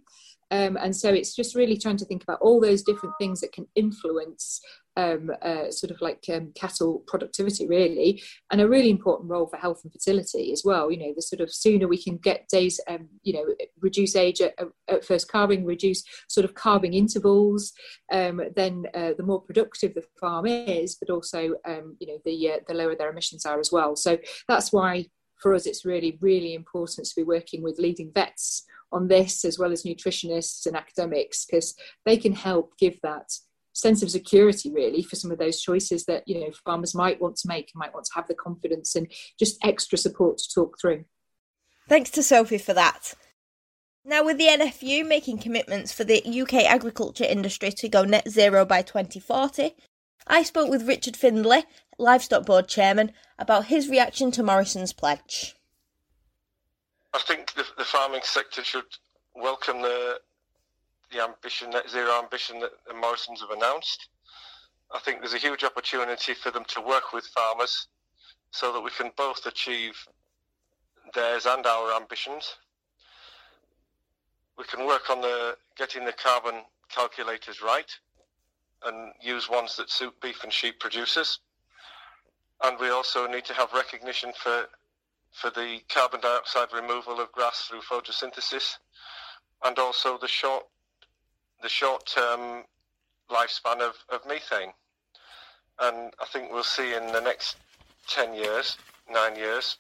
Um, 0.52 0.78
and 0.78 0.96
so 0.96 1.10
it's 1.10 1.36
just 1.36 1.56
really 1.56 1.78
trying 1.78 1.98
to 1.98 2.06
think 2.06 2.24
about 2.24 2.40
all 2.42 2.62
those 2.62 2.84
different 2.84 3.16
things 3.20 3.42
that 3.42 3.52
can 3.52 3.68
influence 3.76 4.62
um, 4.98 5.30
uh, 5.42 5.72
sort 5.72 5.92
of 5.92 6.00
like 6.02 6.24
um, 6.32 6.52
cattle 6.56 7.04
productivity, 7.08 7.68
really, 7.68 8.24
and 8.52 8.62
a 8.62 8.68
really 8.68 8.90
important 8.90 9.30
role 9.30 9.48
for 9.48 9.58
health 9.58 9.82
and 9.84 9.92
fertility 9.92 10.52
as 10.54 10.64
well. 10.64 10.90
You 10.92 11.00
know, 11.00 11.14
the 11.16 11.22
sort 11.22 11.42
of 11.42 11.54
sooner 11.54 11.88
we 11.88 12.02
can 12.02 12.18
get 12.18 12.48
days, 12.48 12.80
um, 12.88 13.10
you 13.24 13.34
know, 13.34 13.46
reduce 13.82 14.16
age 14.16 14.42
at, 14.42 14.54
at, 14.88 15.04
first 15.04 15.30
calving, 15.30 15.66
reduce 15.66 16.04
sort 16.30 16.46
of 16.46 16.56
calving 16.56 16.94
intervals, 16.94 17.74
um, 18.12 18.42
then 18.56 18.86
uh, 18.94 19.12
the 19.18 19.24
more 19.24 19.42
productive 19.42 19.94
the 19.94 20.04
farm 20.20 20.46
is, 20.46 20.96
but 20.96 21.10
also, 21.10 21.56
um, 21.68 21.98
you 22.00 22.08
know, 22.08 22.18
the 22.24 22.52
uh, 22.52 22.58
the 22.68 22.74
lower 22.74 22.96
their 22.96 23.10
emissions 23.10 23.46
are 23.46 23.60
as 23.60 23.72
well. 23.72 23.96
So 23.96 24.18
that's 24.48 24.72
why 24.72 25.08
for 25.42 25.54
us 25.54 25.66
it's 25.66 25.84
really 25.84 26.18
really 26.22 26.54
important 26.54 27.06
to 27.06 27.14
be 27.14 27.24
working 27.24 27.62
with 27.62 27.78
leading 27.78 28.10
vets 28.14 28.66
on 28.96 29.08
this 29.10 29.46
as 29.46 29.60
well 29.60 29.72
as 29.72 29.84
nutritionists 29.84 30.66
and 30.66 30.76
academics 30.76 31.46
because 31.46 31.76
they 32.06 32.18
can 32.18 32.34
help 32.34 32.78
give 32.80 33.00
that 33.04 33.30
sense 33.74 34.02
of 34.02 34.10
security 34.10 34.72
really 34.72 35.04
for 35.04 35.18
some 35.18 35.32
of 35.32 35.38
those 35.38 35.62
choices 35.62 36.06
that 36.06 36.26
you 36.26 36.40
know 36.40 36.50
farmers 36.64 36.96
might 36.96 37.22
want 37.22 37.36
to 37.36 37.48
make 37.48 37.70
and 37.74 37.80
might 37.80 37.94
want 37.94 38.06
to 38.06 38.14
have 38.16 38.28
the 38.28 38.34
confidence 38.34 38.96
and 38.96 39.12
just 39.38 39.64
extra 39.64 39.98
support 39.98 40.38
to 40.38 40.50
talk 40.54 40.80
through. 40.80 41.04
Thanks 41.88 42.10
to 42.12 42.24
sophie 42.24 42.58
for 42.58 42.74
that. 42.74 43.14
Now 44.06 44.24
with 44.24 44.38
the 44.38 44.46
nfu 44.46 45.06
making 45.06 45.40
commitments 45.40 45.92
for 45.92 46.06
the 46.06 46.24
uk 46.42 46.54
agriculture 46.54 47.26
industry 47.26 47.72
to 47.72 47.90
go 47.90 48.04
net 48.04 48.30
zero 48.30 48.64
by 48.64 48.82
2040 48.82 49.76
i 50.28 50.44
spoke 50.44 50.70
with 50.70 50.88
richard 50.88 51.18
findlay 51.18 51.64
livestock 51.98 52.46
board 52.46 52.68
chairman 52.68 53.12
about 53.40 53.66
his 53.66 53.90
reaction 53.90 54.30
to 54.30 54.44
morrison's 54.44 54.94
pledge 54.94 55.55
i 57.16 57.20
think 57.28 57.54
the, 57.54 57.66
the 57.78 57.86
farming 57.86 58.22
sector 58.24 58.64
should 58.64 58.86
welcome 59.36 59.82
the 59.82 60.20
the 61.12 61.24
ambition, 61.24 61.70
net 61.70 61.90
zero 61.90 62.20
ambition 62.22 62.60
that 62.60 62.72
the 62.88 62.94
Morrisons 62.94 63.42
have 63.42 63.52
announced. 63.52 64.10
I 64.94 65.00
think 65.00 65.20
there's 65.20 65.34
a 65.34 65.38
huge 65.38 65.64
opportunity 65.64 66.34
for 66.34 66.52
them 66.52 66.66
to 66.70 66.82
work 66.82 67.14
with 67.14 67.26
farmers 67.28 67.88
so 68.52 68.72
that 68.74 68.82
we 68.82 68.92
can 68.92 69.12
both 69.18 69.46
achieve 69.46 69.96
theirs 71.14 71.46
and 71.46 71.66
our 71.66 71.96
ambitions. 71.96 72.56
We 74.58 74.64
can 74.66 74.86
work 74.86 75.10
on 75.10 75.22
the 75.22 75.58
getting 75.78 76.06
the 76.06 76.14
carbon 76.14 76.62
calculators 76.90 77.62
right 77.62 77.92
and 78.86 79.12
use 79.22 79.50
ones 79.50 79.76
that 79.78 79.90
suit 79.90 80.14
beef 80.22 80.44
and 80.44 80.54
sheep 80.54 80.80
producers. 80.80 81.40
And 82.64 82.80
we 82.80 82.90
also 82.90 83.28
need 83.28 83.46
to 83.46 83.54
have 83.54 83.74
recognition 83.74 84.32
for 84.42 84.66
for 85.36 85.50
the 85.50 85.80
carbon 85.90 86.22
dioxide 86.22 86.70
removal 86.74 87.20
of 87.20 87.32
grass 87.32 87.68
through 87.68 87.82
photosynthesis 87.82 88.78
and 89.64 89.78
also 89.78 90.18
the 90.18 90.28
short 90.28 90.66
the 91.62 91.70
short-term 91.70 92.40
um, 92.40 92.64
lifespan 93.32 93.80
of, 93.80 93.96
of 94.10 94.26
methane. 94.28 94.74
And 95.80 96.14
I 96.22 96.26
think 96.32 96.52
we'll 96.52 96.64
see 96.64 96.94
in 96.94 97.08
the 97.08 97.22
next 97.22 97.56
10 98.10 98.36
years, 98.36 98.78
nine 99.10 99.36
years, 99.36 99.78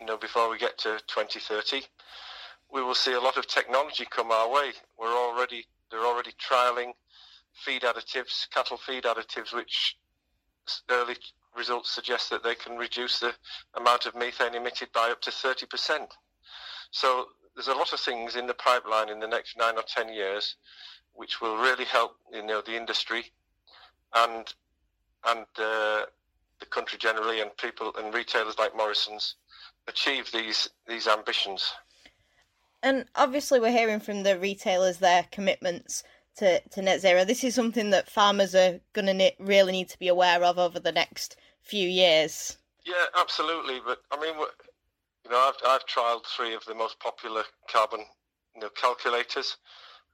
you 0.00 0.06
know, 0.06 0.16
before 0.16 0.50
we 0.50 0.58
get 0.58 0.78
to 0.78 0.98
2030, 1.06 1.82
we 2.72 2.82
will 2.82 2.94
see 2.94 3.12
a 3.12 3.20
lot 3.20 3.36
of 3.36 3.46
technology 3.46 4.06
come 4.10 4.32
our 4.32 4.50
way. 4.50 4.72
We're 4.98 5.14
already, 5.14 5.66
they're 5.90 6.06
already 6.06 6.32
trialing 6.32 6.92
feed 7.52 7.82
additives, 7.82 8.48
cattle 8.50 8.78
feed 8.78 9.04
additives, 9.04 9.54
which 9.54 9.96
early 10.90 11.14
results 11.56 11.90
suggest 11.90 12.30
that 12.30 12.42
they 12.42 12.54
can 12.54 12.76
reduce 12.76 13.18
the 13.18 13.34
amount 13.74 14.06
of 14.06 14.14
methane 14.14 14.54
emitted 14.54 14.88
by 14.92 15.10
up 15.10 15.20
to 15.22 15.30
30%. 15.30 16.08
So 16.90 17.26
there's 17.54 17.68
a 17.68 17.74
lot 17.74 17.92
of 17.92 18.00
things 18.00 18.36
in 18.36 18.46
the 18.46 18.54
pipeline 18.54 19.08
in 19.08 19.18
the 19.18 19.26
next 19.26 19.56
nine 19.56 19.76
or 19.76 19.82
ten 19.82 20.12
years 20.12 20.56
which 21.18 21.40
will 21.40 21.56
really 21.56 21.84
help 21.84 22.12
you 22.32 22.42
know 22.42 22.62
the 22.64 22.76
industry 22.76 23.24
and 24.14 24.54
and 25.26 25.46
uh, 25.58 26.02
the 26.60 26.66
country 26.70 26.98
generally 26.98 27.40
and 27.40 27.54
people 27.56 27.92
and 27.98 28.14
retailers 28.14 28.58
like 28.58 28.76
Morrison's 28.76 29.34
achieve 29.88 30.30
these 30.32 30.70
these 30.86 31.08
ambitions. 31.08 31.72
And 32.82 33.06
obviously, 33.16 33.58
we're 33.58 33.72
hearing 33.72 33.98
from 33.98 34.22
the 34.22 34.38
retailers 34.38 34.98
their 34.98 35.26
commitments 35.32 36.04
to, 36.38 36.60
to 36.60 36.82
net 36.82 37.00
zero. 37.00 37.24
This 37.24 37.44
is 37.44 37.54
something 37.54 37.90
that 37.90 38.10
farmers 38.10 38.54
are 38.54 38.80
going 38.92 39.06
to 39.06 39.14
ne- 39.14 39.36
really 39.38 39.72
need 39.72 39.88
to 39.90 39.98
be 39.98 40.08
aware 40.08 40.42
of 40.42 40.58
over 40.58 40.78
the 40.78 40.92
next 40.92 41.36
few 41.62 41.88
years. 41.88 42.56
Yeah, 42.84 43.04
absolutely. 43.18 43.80
But 43.84 43.98
I 44.10 44.20
mean, 44.20 44.34
you 45.24 45.30
know, 45.30 45.38
I've 45.38 45.54
I've 45.66 45.86
trialed 45.86 46.26
three 46.26 46.54
of 46.54 46.64
the 46.64 46.74
most 46.74 46.98
popular 47.00 47.42
carbon 47.70 48.00
you 48.54 48.62
know, 48.62 48.70
calculators. 48.70 49.56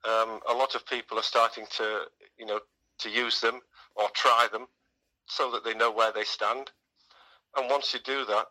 Um, 0.05 0.41
a 0.49 0.53
lot 0.53 0.75
of 0.75 0.87
people 0.87 1.19
are 1.19 1.23
starting 1.23 1.67
to 1.77 2.03
you 2.39 2.47
know 2.47 2.61
to 2.99 3.11
use 3.11 3.41
them 3.41 3.61
or 3.97 4.09
try 4.15 4.49
them 4.53 4.67
so 5.27 5.51
that 5.53 5.65
they 5.65 5.75
know 5.75 5.91
where 5.91 6.13
they 6.13 6.25
stand. 6.25 6.71
And 7.57 7.71
once 7.71 7.95
you 7.95 8.01
do 8.05 8.25
that, 8.27 8.47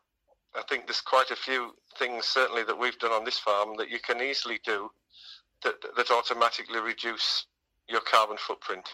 I 0.56 0.62
think 0.70 0.88
there's 0.88 1.02
quite 1.02 1.32
a 1.32 1.36
few 1.36 1.76
things 1.98 2.26
certainly 2.26 2.64
that 2.64 2.80
we've 2.80 2.98
done 3.00 3.12
on 3.12 3.26
this 3.26 3.40
farm 3.40 3.76
that 3.78 3.90
you 3.90 4.00
can 4.00 4.22
easily 4.22 4.60
do 4.66 4.90
that 5.64 5.76
that 5.96 6.12
automatically 6.12 6.80
reduce 6.80 7.46
your 7.94 8.02
carbon 8.02 8.38
footprint. 8.38 8.90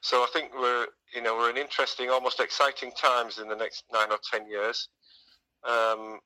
So 0.00 0.22
I 0.24 0.26
think 0.32 0.50
we're 0.58 0.86
you 1.14 1.22
know 1.22 1.36
we're 1.36 1.50
in 1.50 1.56
interesting, 1.56 2.10
almost 2.10 2.40
exciting 2.40 2.90
times 2.92 3.38
in 3.38 3.48
the 3.48 3.54
next 3.54 3.84
nine 3.92 4.10
or 4.10 4.18
ten 4.30 4.48
years 4.48 4.88
um, 5.68 6.18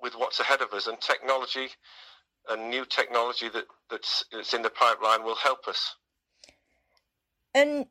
with 0.00 0.14
what's 0.14 0.40
ahead 0.40 0.62
of 0.62 0.72
us, 0.72 0.86
and 0.86 0.98
technology 1.00 1.68
and 2.48 2.70
new 2.70 2.84
technology 2.86 3.48
that 3.50 3.64
that's, 3.90 4.24
that's 4.32 4.54
in 4.54 4.62
the 4.62 4.70
pipeline 4.70 5.22
will 5.22 5.36
help 5.36 5.68
us. 5.68 5.96
And 7.54 7.86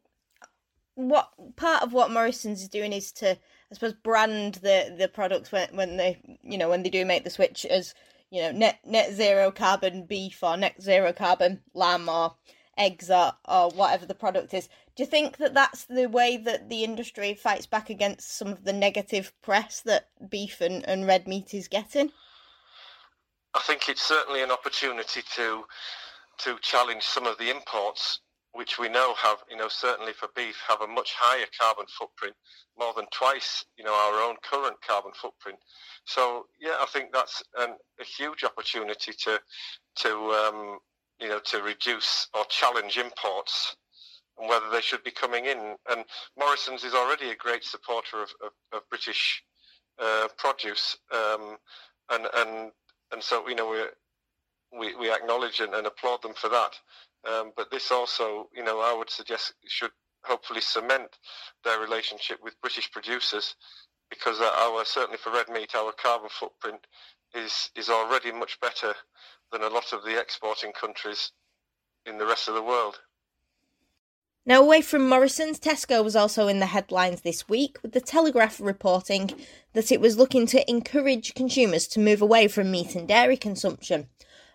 what 0.96 1.30
part 1.56 1.84
of 1.84 1.94
what 1.94 2.10
Morrison's 2.10 2.64
is 2.64 2.70
doing 2.70 2.92
is 2.92 3.12
to, 3.14 3.32
I 3.32 3.74
suppose, 3.74 3.94
brand 3.94 4.56
the 4.56 4.96
the 4.98 5.08
products 5.08 5.52
when 5.52 5.70
when 5.74 5.98
they 5.98 6.20
you 6.44 6.58
know 6.58 6.70
when 6.70 6.84
they 6.84 6.90
do 6.90 7.06
make 7.06 7.24
the 7.24 7.30
switch 7.30 7.66
as 7.66 7.94
you 8.32 8.42
know 8.42 8.52
net 8.52 8.80
net 8.86 9.14
zero 9.14 9.52
carbon 9.52 10.06
beef 10.06 10.42
or 10.42 10.58
net 10.58 10.82
zero 10.82 11.14
carbon 11.14 11.62
lamb 11.74 12.10
or 12.10 12.36
eggs 12.78 13.10
or, 13.10 13.34
or 13.46 13.70
whatever 13.72 14.06
the 14.06 14.16
product 14.16 14.54
is. 14.54 14.68
Do 14.96 15.04
you 15.04 15.08
think 15.08 15.38
that 15.38 15.54
that's 15.54 15.86
the 15.86 16.08
way 16.08 16.38
that 16.38 16.70
the 16.70 16.84
industry 16.84 17.34
fights 17.34 17.66
back 17.66 17.90
against 17.90 18.36
some 18.36 18.48
of 18.48 18.64
the 18.64 18.74
negative 18.74 19.34
press 19.42 19.82
that 19.82 20.10
beef 20.30 20.62
and, 20.62 20.88
and 20.88 21.06
red 21.06 21.28
meat 21.28 21.54
is 21.54 21.68
getting? 21.68 22.12
I 23.54 23.60
think 23.62 23.90
it's 23.90 24.02
certainly 24.02 24.44
an 24.44 24.52
opportunity 24.52 25.22
to 25.36 25.64
to 26.40 26.56
challenge 26.62 27.02
some 27.02 27.26
of 27.26 27.38
the 27.40 27.50
imports 27.50 28.20
which 28.58 28.80
we 28.80 28.90
know 28.90 29.14
have, 29.16 29.38
you 29.50 29.56
know, 29.56 29.68
certainly 29.68 30.14
for 30.14 30.30
beef, 30.36 30.60
have 30.68 30.82
a 30.82 30.88
much 30.88 31.14
higher 31.16 31.46
carbon 31.60 31.86
footprint, 31.88 32.36
more 32.78 32.92
than 32.96 33.06
twice, 33.12 33.64
you 33.78 33.84
know, 33.84 33.94
our 33.94 34.28
own 34.28 34.36
current 34.42 34.76
carbon 34.88 35.12
footprint. 35.14 35.60
So 36.06 36.48
yeah, 36.60 36.76
I 36.80 36.88
think 36.88 37.12
that's 37.14 37.44
an, 37.60 37.76
a 38.00 38.04
huge 38.04 38.44
opportunity 38.44 39.12
to, 39.26 39.40
to, 39.98 40.10
um, 40.10 40.80
you 41.20 41.28
know, 41.30 41.40
to 41.46 41.62
reduce 41.62 42.28
or 42.34 42.46
challenge 42.50 42.98
imports 42.98 43.76
and 44.38 44.50
whether 44.50 44.70
they 44.72 44.82
should 44.82 45.04
be 45.04 45.12
coming 45.12 45.46
in. 45.46 45.76
And 45.90 46.06
Morrison's 46.38 46.84
is 46.84 46.94
already 46.94 47.30
a 47.30 47.36
great 47.36 47.64
supporter 47.64 48.22
of, 48.22 48.30
of, 48.44 48.52
of 48.72 48.90
British 48.90 49.44
uh, 50.00 50.28
produce, 50.38 50.98
um, 51.12 51.58
and 52.12 52.28
and 52.36 52.72
and 53.12 53.24
so 53.24 53.48
you 53.48 53.56
know 53.56 53.70
we 54.78 54.96
we, 54.96 55.12
acknowledge 55.12 55.60
and, 55.60 55.74
and 55.74 55.88
applaud 55.88 56.22
them 56.22 56.34
for 56.34 56.50
that. 56.50 56.74
Um, 57.28 57.52
but 57.56 57.72
this 57.72 57.92
also, 57.92 58.50
you 58.54 58.64
know, 58.64 58.80
I 58.82 58.96
would 58.96 59.10
suggest 59.10 59.54
should 59.66 59.92
hopefully 60.24 60.62
cement 60.62 61.18
their 61.64 61.80
relationship 61.80 62.40
with 62.44 62.60
British 62.62 62.92
producers 62.92 63.56
because 64.10 64.40
our 64.40 64.86
certainly 64.86 65.18
for 65.18 65.32
red 65.32 65.50
meat, 65.50 65.76
our 65.76 65.92
carbon 65.92 66.30
footprint 66.30 66.86
is 67.34 67.70
is 67.76 67.90
already 67.90 68.32
much 68.32 68.60
better 68.60 68.94
than 69.52 69.62
a 69.62 69.70
lot 69.70 69.94
of 69.94 70.04
the 70.04 70.20
exporting 70.20 70.72
countries 70.74 71.32
in 72.06 72.18
the 72.18 72.26
rest 72.26 72.48
of 72.48 72.54
the 72.54 72.64
world. 72.64 73.00
Now, 74.46 74.62
away 74.62 74.82
from 74.82 75.10
Morrison's, 75.10 75.60
Tesco 75.60 76.02
was 76.02 76.16
also 76.16 76.48
in 76.48 76.60
the 76.60 76.68
headlines 76.68 77.22
this 77.22 77.50
week, 77.50 77.78
with 77.84 77.92
the 77.92 78.00
Telegraph 78.00 78.62
reporting 78.62 79.32
that 79.74 79.92
it 79.92 80.00
was 80.00 80.18
looking 80.18 80.46
to 80.48 80.70
encourage 80.70 81.34
consumers 81.34 81.86
to 81.90 82.00
move 82.00 82.22
away 82.22 82.48
from 82.48 82.72
meat 82.72 82.96
and 82.96 83.08
dairy 83.08 83.36
consumption. 83.36 84.08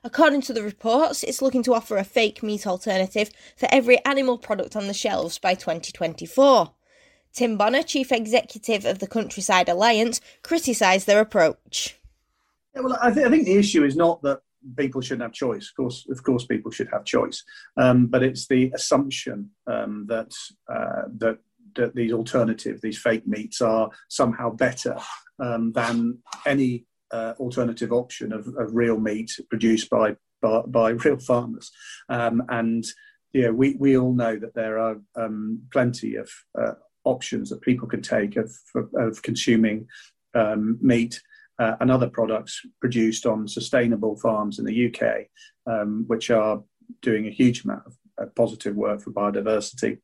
According 0.03 0.41
to 0.43 0.55
the 0.55 0.63
reports, 0.63 1.23
it's 1.23 1.43
looking 1.43 1.63
to 1.65 1.75
offer 1.75 1.99
a 1.99 2.05
fake 2.05 2.43
meat 2.43 2.67
alternative 2.67 3.31
for 3.55 3.69
every 3.71 4.03
animal 4.07 4.39
product 4.39 4.75
on 4.75 4.89
the 4.89 4.95
shelves 4.95 5.39
by 5.39 5.55
2024. 5.55 6.73
Tim 7.33 7.57
Bonner, 7.57 7.83
chief 7.83 8.11
executive 8.11 8.85
of 8.85 8.99
the 8.99 9.07
Countryside 9.07 9.69
Alliance, 9.69 10.21
criticised 10.43 11.07
their 11.07 11.21
approach. 11.21 11.99
Yeah, 12.75 12.81
well, 12.81 12.99
I, 13.01 13.11
th- 13.11 13.27
I, 13.27 13.31
think 13.31 13.45
the 13.45 13.57
issue 13.57 13.85
is 13.85 13.95
not 13.95 14.23
that 14.23 14.41
people 14.77 15.01
shouldn't 15.01 15.23
have 15.23 15.33
choice. 15.33 15.69
Of 15.69 15.77
course, 15.77 16.07
of 16.11 16.23
course, 16.23 16.47
people 16.47 16.71
should 16.71 16.89
have 16.93 17.05
choice, 17.05 17.43
um, 17.77 18.07
but 18.07 18.23
it's 18.23 18.47
the 18.47 18.73
assumption 18.75 19.51
um, 19.67 20.07
that 20.09 20.33
uh, 20.73 21.03
that 21.19 21.39
that 21.77 21.95
these 21.95 22.13
alternative, 22.13 22.81
these 22.83 22.99
fake 22.99 23.27
meats, 23.27 23.61
are 23.61 23.91
somehow 24.09 24.51
better 24.51 24.99
um, 25.39 25.73
than 25.73 26.19
any 26.47 26.85
uh, 27.11 27.35
alternative 27.39 27.93
option 27.93 28.33
of, 28.33 28.47
of, 28.59 28.75
real 28.75 28.99
meat 28.99 29.31
produced 29.49 29.89
by 29.91 30.17
by, 30.41 30.63
by 30.67 30.91
real 31.05 31.19
farmers, 31.19 31.71
um, 32.09 32.43
and 32.49 32.85
yeah, 33.33 33.49
we, 33.49 33.77
we 33.79 33.97
all 33.97 34.13
know 34.13 34.37
that 34.37 34.55
there 34.55 34.79
are 34.79 35.01
um, 35.17 35.63
plenty 35.73 36.17
of 36.17 36.31
uh, 36.59 36.73
options 37.05 37.49
that 37.51 37.63
people 37.63 37.89
can 37.89 38.03
take 38.03 38.37
of, 38.37 38.53
of 38.95 39.23
consuming 39.23 39.87
um, 40.35 40.79
meat 40.81 41.21
uh, 41.59 41.77
and 41.81 41.91
other 41.91 42.09
products 42.09 42.61
produced 42.81 43.27
on 43.27 43.49
sustainable 43.49 44.17
farms 44.17 44.59
in 44.59 44.65
the 44.65 44.87
UK, 44.87 45.27
um, 45.67 46.05
which 46.07 46.31
are 46.31 46.63
doing 47.01 47.27
a 47.27 47.31
huge 47.31 47.65
amount 47.65 47.87
of 47.87 47.97
uh, 48.21 48.27
positive 48.37 48.77
work 48.77 49.01
for 49.01 49.11
biodiversity. 49.11 49.99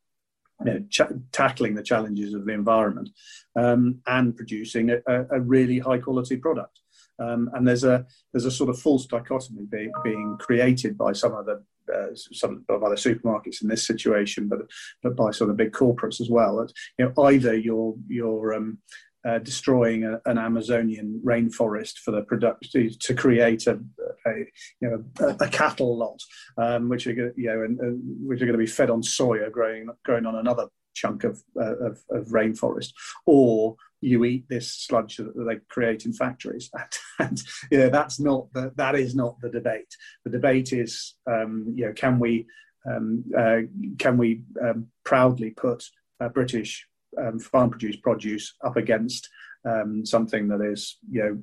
You 0.65 0.73
know, 0.73 0.85
ch- 0.91 1.13
tackling 1.31 1.75
the 1.75 1.85
challenges 1.85 2.35
of 2.35 2.45
the 2.45 2.53
environment 2.53 3.11
um, 3.55 4.01
and 4.09 4.37
producing 4.37 4.91
a, 4.91 5.01
a, 5.31 5.41
really 5.41 5.79
high 5.79 5.99
quality 5.99 6.37
product. 6.37 6.81
Um, 7.21 7.49
and 7.55 7.67
there's 7.67 7.85
a 7.85 8.05
there's 8.33 8.45
a 8.45 8.51
sort 8.51 8.71
of 8.71 8.81
false 8.81 9.07
dichotomy 9.07 9.67
be, 9.71 9.89
being 10.03 10.37
created 10.41 10.99
by 10.99 11.13
some 11.13 11.33
of 11.33 11.47
the 11.47 11.63
uh, 11.93 12.15
some 12.15 12.65
of 12.69 12.83
other 12.83 12.97
supermarkets 12.97 13.63
in 13.63 13.69
this 13.69 13.87
situation, 13.87 14.49
but 14.49 14.61
but 15.03 15.17
by 15.17 15.31
some 15.31 15.49
of 15.49 15.57
the 15.57 15.65
big 15.65 15.73
corporates 15.73 16.21
as 16.21 16.29
well. 16.29 16.57
That, 16.57 16.73
you 16.99 17.07
know, 17.07 17.25
either 17.25 17.57
you're 17.57 17.95
you're 18.09 18.55
um, 18.55 18.79
uh, 19.27 19.39
destroying 19.39 20.05
a, 20.05 20.21
an 20.27 20.39
Amazonian 20.39 21.21
rainforest 21.25 21.99
for 21.99 22.11
the 22.11 22.23
product 22.23 22.71
to, 22.73 22.91
to 22.91 23.15
create 23.15 23.67
a, 23.67 23.79
a, 24.27 24.33
you 24.81 24.89
know 24.89 25.05
a, 25.21 25.45
a 25.45 25.49
cattle 25.49 25.97
lot, 25.97 26.21
um, 26.57 26.89
which 26.89 27.07
are 27.07 27.33
you 27.37 27.49
know 27.49 27.63
and, 27.63 27.79
and 27.81 28.01
which 28.27 28.41
are 28.43 28.47
going 28.47 28.59
to 28.59 28.59
be 28.59 28.67
fed 28.67 28.91
on 28.91 29.03
soya 29.03 29.51
growing 29.51 29.89
growing 30.05 30.27
on 30.27 30.37
another 30.37 30.69
chunk 30.95 31.25
of, 31.25 31.43
uh, 31.57 31.77
of, 31.77 32.03
of 32.11 32.27
rainforest, 32.29 32.93
or 33.27 33.77
you 34.01 34.25
eat 34.25 34.45
this 34.49 34.73
sludge 34.73 35.17
that 35.17 35.33
they 35.49 35.57
create 35.69 36.05
in 36.05 36.13
factories. 36.13 36.71
And, 36.79 37.31
and 37.31 37.43
you 37.71 37.79
know, 37.79 37.89
that's 37.89 38.21
not 38.21 38.53
the, 38.53 38.73
that 38.77 38.95
is 38.95 39.15
not 39.15 39.41
the 39.41 39.51
debate. 39.51 39.93
The 40.25 40.31
debate 40.31 40.73
is, 40.73 41.15
um, 41.29 41.75
you 41.77 41.87
know, 41.87 41.93
can 41.93 42.19
we 42.19 42.47
um, 42.89 43.25
uh, 43.37 43.59
can 43.99 44.17
we 44.17 44.43
um, 44.63 44.87
proudly 45.05 45.51
put 45.51 45.85
uh, 46.21 46.29
British 46.29 46.87
um, 47.17 47.39
farm-produced 47.39 48.03
produce 48.03 48.55
up 48.65 48.77
against 48.77 49.29
um, 49.65 50.05
something 50.05 50.49
that 50.49 50.61
is, 50.61 50.99
you 51.11 51.23
know, 51.23 51.43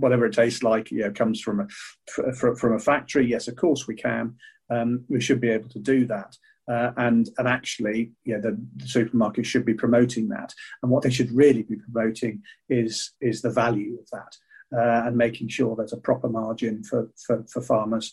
whatever 0.00 0.26
it 0.26 0.34
tastes 0.34 0.62
like, 0.62 0.90
you 0.90 1.02
know, 1.02 1.12
comes 1.12 1.40
from 1.40 1.60
a 1.60 2.32
from 2.34 2.74
a 2.74 2.78
factory. 2.78 3.26
Yes, 3.26 3.48
of 3.48 3.56
course 3.56 3.86
we 3.86 3.94
can. 3.94 4.34
Um, 4.70 5.04
we 5.08 5.20
should 5.20 5.40
be 5.40 5.50
able 5.50 5.68
to 5.70 5.78
do 5.78 6.06
that. 6.06 6.36
Uh, 6.70 6.92
and 6.96 7.28
and 7.38 7.48
actually, 7.48 8.12
yeah, 8.24 8.38
the, 8.38 8.56
the 8.76 8.86
supermarket 8.86 9.46
should 9.46 9.64
be 9.64 9.74
promoting 9.74 10.28
that. 10.28 10.52
And 10.82 10.90
what 10.90 11.02
they 11.02 11.10
should 11.10 11.32
really 11.32 11.62
be 11.62 11.76
promoting 11.76 12.42
is 12.68 13.12
is 13.20 13.42
the 13.42 13.50
value 13.50 13.98
of 14.00 14.08
that, 14.12 14.36
uh, 14.78 15.06
and 15.06 15.16
making 15.16 15.48
sure 15.48 15.74
there's 15.74 15.92
a 15.92 15.96
proper 15.98 16.28
margin 16.28 16.84
for 16.84 17.10
for, 17.26 17.44
for 17.52 17.62
farmers 17.62 18.12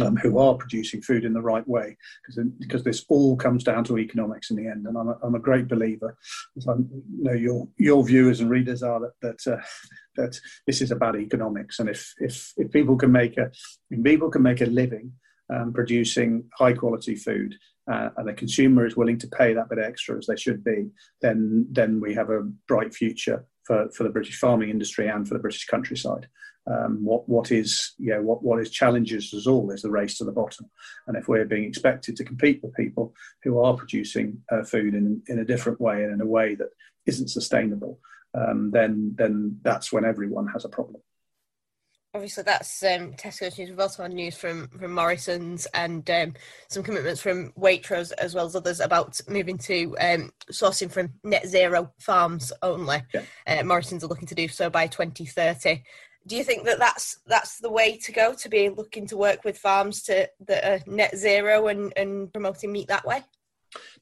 um, 0.00 0.16
who 0.16 0.38
are 0.38 0.54
producing 0.54 1.02
food 1.02 1.24
in 1.24 1.32
the 1.32 1.42
right 1.42 1.66
way, 1.66 1.96
because 2.26 2.44
because 2.58 2.84
this 2.84 3.04
all 3.08 3.36
comes 3.36 3.64
down 3.64 3.84
to 3.84 3.98
economics 3.98 4.50
in 4.50 4.56
the 4.56 4.66
end. 4.66 4.86
And 4.86 4.96
I'm 4.96 5.08
a, 5.08 5.18
I'm 5.22 5.34
a 5.34 5.40
great 5.40 5.68
believer, 5.68 6.16
as 6.56 6.66
I 6.68 6.74
know 7.18 7.32
your 7.32 7.68
your 7.76 8.04
viewers 8.04 8.40
and 8.40 8.50
readers 8.50 8.82
are 8.82 9.00
that 9.00 9.12
that 9.22 9.52
uh, 9.52 9.62
that 10.16 10.40
this 10.66 10.80
is 10.80 10.90
about 10.90 11.18
economics. 11.18 11.78
And 11.78 11.88
if 11.88 12.12
if 12.18 12.52
if 12.56 12.70
people 12.70 12.96
can 12.96 13.12
make 13.12 13.36
a 13.36 13.50
people 14.02 14.30
can 14.30 14.42
make 14.42 14.60
a 14.60 14.66
living 14.66 15.12
um, 15.52 15.72
producing 15.72 16.44
high 16.58 16.74
quality 16.74 17.14
food 17.14 17.54
uh, 17.90 18.10
and 18.16 18.28
the 18.28 18.34
consumer 18.34 18.86
is 18.86 18.96
willing 18.96 19.18
to 19.18 19.28
pay 19.28 19.54
that 19.54 19.68
bit 19.68 19.78
extra 19.78 20.16
as 20.18 20.26
they 20.26 20.36
should 20.36 20.62
be, 20.62 20.90
then 21.22 21.66
then 21.70 22.00
we 22.00 22.14
have 22.14 22.30
a 22.30 22.42
bright 22.66 22.94
future 22.94 23.46
for, 23.64 23.88
for 23.90 24.02
the 24.04 24.10
British 24.10 24.38
farming 24.38 24.70
industry 24.70 25.08
and 25.08 25.26
for 25.26 25.34
the 25.34 25.40
British 25.40 25.66
countryside. 25.66 26.26
Um, 26.70 27.02
what 27.02 27.26
what 27.28 27.50
is 27.50 27.94
yeah 27.98 28.18
what 28.18 28.42
what 28.42 28.60
is 28.60 28.70
challenges 28.70 29.32
us 29.32 29.46
all 29.46 29.70
is 29.70 29.80
the 29.80 29.90
race 29.90 30.18
to 30.18 30.24
the 30.24 30.32
bottom, 30.32 30.66
and 31.06 31.16
if 31.16 31.26
we're 31.26 31.46
being 31.46 31.64
expected 31.64 32.14
to 32.16 32.24
compete 32.24 32.60
with 32.62 32.74
people 32.74 33.14
who 33.42 33.60
are 33.60 33.74
producing 33.74 34.42
uh, 34.52 34.64
food 34.64 34.94
in 34.94 35.22
in 35.28 35.38
a 35.38 35.44
different 35.44 35.80
way 35.80 36.04
and 36.04 36.12
in 36.12 36.20
a 36.20 36.26
way 36.26 36.54
that 36.54 36.68
isn't 37.06 37.28
sustainable, 37.28 37.98
um, 38.34 38.70
then 38.70 39.14
then 39.16 39.58
that's 39.62 39.92
when 39.92 40.04
everyone 40.04 40.46
has 40.48 40.66
a 40.66 40.68
problem 40.68 41.00
obviously 42.14 42.42
that's 42.42 42.82
um, 42.82 43.12
Tesco's 43.12 43.58
news. 43.58 43.70
We've 43.70 43.80
also 43.80 44.02
had 44.02 44.12
news 44.12 44.36
from 44.36 44.68
from 44.68 44.92
Morrison's 44.92 45.66
and 45.66 46.08
um, 46.10 46.34
some 46.68 46.82
commitments 46.82 47.20
from 47.20 47.52
Waitrose 47.52 48.12
as 48.18 48.34
well 48.34 48.46
as 48.46 48.56
others 48.56 48.80
about 48.80 49.20
moving 49.28 49.58
to 49.58 49.96
um, 50.00 50.30
sourcing 50.50 50.90
from 50.90 51.12
net 51.22 51.46
zero 51.46 51.92
farms 52.00 52.52
only. 52.62 53.02
Yeah. 53.14 53.22
Uh, 53.46 53.62
Morrison's 53.62 54.04
are 54.04 54.08
looking 54.08 54.28
to 54.28 54.34
do 54.34 54.48
so 54.48 54.70
by 54.70 54.86
2030. 54.86 55.82
Do 56.28 56.36
you 56.36 56.44
think 56.44 56.64
that 56.66 56.78
that's 56.78 57.20
that's 57.26 57.58
the 57.58 57.70
way 57.70 57.96
to 57.96 58.12
go 58.12 58.34
to 58.34 58.48
be 58.50 58.68
looking 58.68 59.06
to 59.06 59.16
work 59.16 59.44
with 59.44 59.56
farms 59.56 60.02
to 60.04 60.28
that 60.46 60.64
are 60.64 60.80
net 60.86 61.16
zero 61.16 61.68
and, 61.68 61.92
and 61.96 62.30
promoting 62.32 62.70
meat 62.70 62.88
that 62.88 63.06
way? 63.06 63.22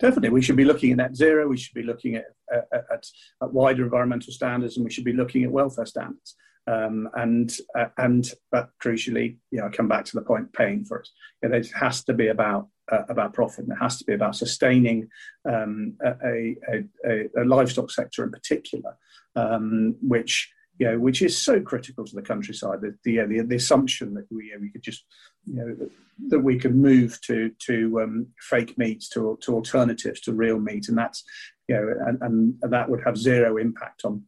Definitely, 0.00 0.30
we 0.30 0.42
should 0.42 0.56
be 0.56 0.64
looking 0.64 0.90
at 0.90 0.96
net 0.96 1.16
zero. 1.16 1.46
We 1.46 1.56
should 1.56 1.74
be 1.74 1.84
looking 1.84 2.16
at, 2.16 2.24
at, 2.52 2.84
at, 2.92 3.06
wider 3.52 3.84
environmental 3.84 4.32
standards, 4.32 4.76
and 4.76 4.84
we 4.84 4.90
should 4.90 5.04
be 5.04 5.12
looking 5.12 5.44
at 5.44 5.52
welfare 5.52 5.86
standards. 5.86 6.34
Um, 6.68 7.08
and 7.14 7.56
uh, 7.78 7.86
and 7.98 8.28
but 8.50 8.70
crucially, 8.82 9.36
you 9.52 9.60
know, 9.60 9.70
come 9.72 9.86
back 9.86 10.04
to 10.06 10.16
the 10.16 10.22
point 10.22 10.52
paying 10.52 10.84
for 10.84 10.98
it. 10.98 11.08
You 11.42 11.50
know, 11.50 11.56
it 11.58 11.70
has 11.78 12.02
to 12.04 12.12
be 12.12 12.26
about 12.26 12.68
uh, 12.90 13.02
about 13.08 13.34
profit, 13.34 13.66
and 13.66 13.72
it 13.72 13.80
has 13.80 13.98
to 13.98 14.04
be 14.04 14.14
about 14.14 14.34
sustaining 14.34 15.08
um, 15.48 15.96
a, 16.04 16.56
a, 16.68 16.84
a, 17.06 17.28
a, 17.40 17.44
livestock 17.44 17.92
sector 17.92 18.24
in 18.24 18.32
particular, 18.32 18.96
um, 19.36 19.94
which 20.02 20.52
you 20.78 20.90
know, 20.90 20.98
which 20.98 21.22
is 21.22 21.40
so 21.40 21.60
critical 21.60 22.04
to 22.04 22.14
the 22.14 22.22
countryside. 22.22 22.80
The 22.80 22.94
the, 23.04 23.24
the, 23.26 23.42
the 23.42 23.56
assumption 23.56 24.14
that 24.14 24.26
we 24.30 24.52
we 24.60 24.70
could 24.70 24.82
just 24.82 25.04
you 25.44 25.54
know 25.54 25.88
that, 26.28 26.40
we 26.40 26.58
can 26.58 26.80
move 26.80 27.20
to 27.22 27.50
to 27.66 28.02
um, 28.02 28.26
fake 28.40 28.76
meats 28.76 29.08
to 29.10 29.38
to 29.42 29.54
alternatives 29.54 30.20
to 30.22 30.32
real 30.32 30.58
meat, 30.58 30.88
and 30.88 30.98
that's 30.98 31.24
you 31.68 31.76
know, 31.76 31.94
and, 32.06 32.18
and 32.22 32.72
that 32.72 32.88
would 32.88 33.02
have 33.04 33.16
zero 33.16 33.56
impact 33.56 34.04
on 34.04 34.24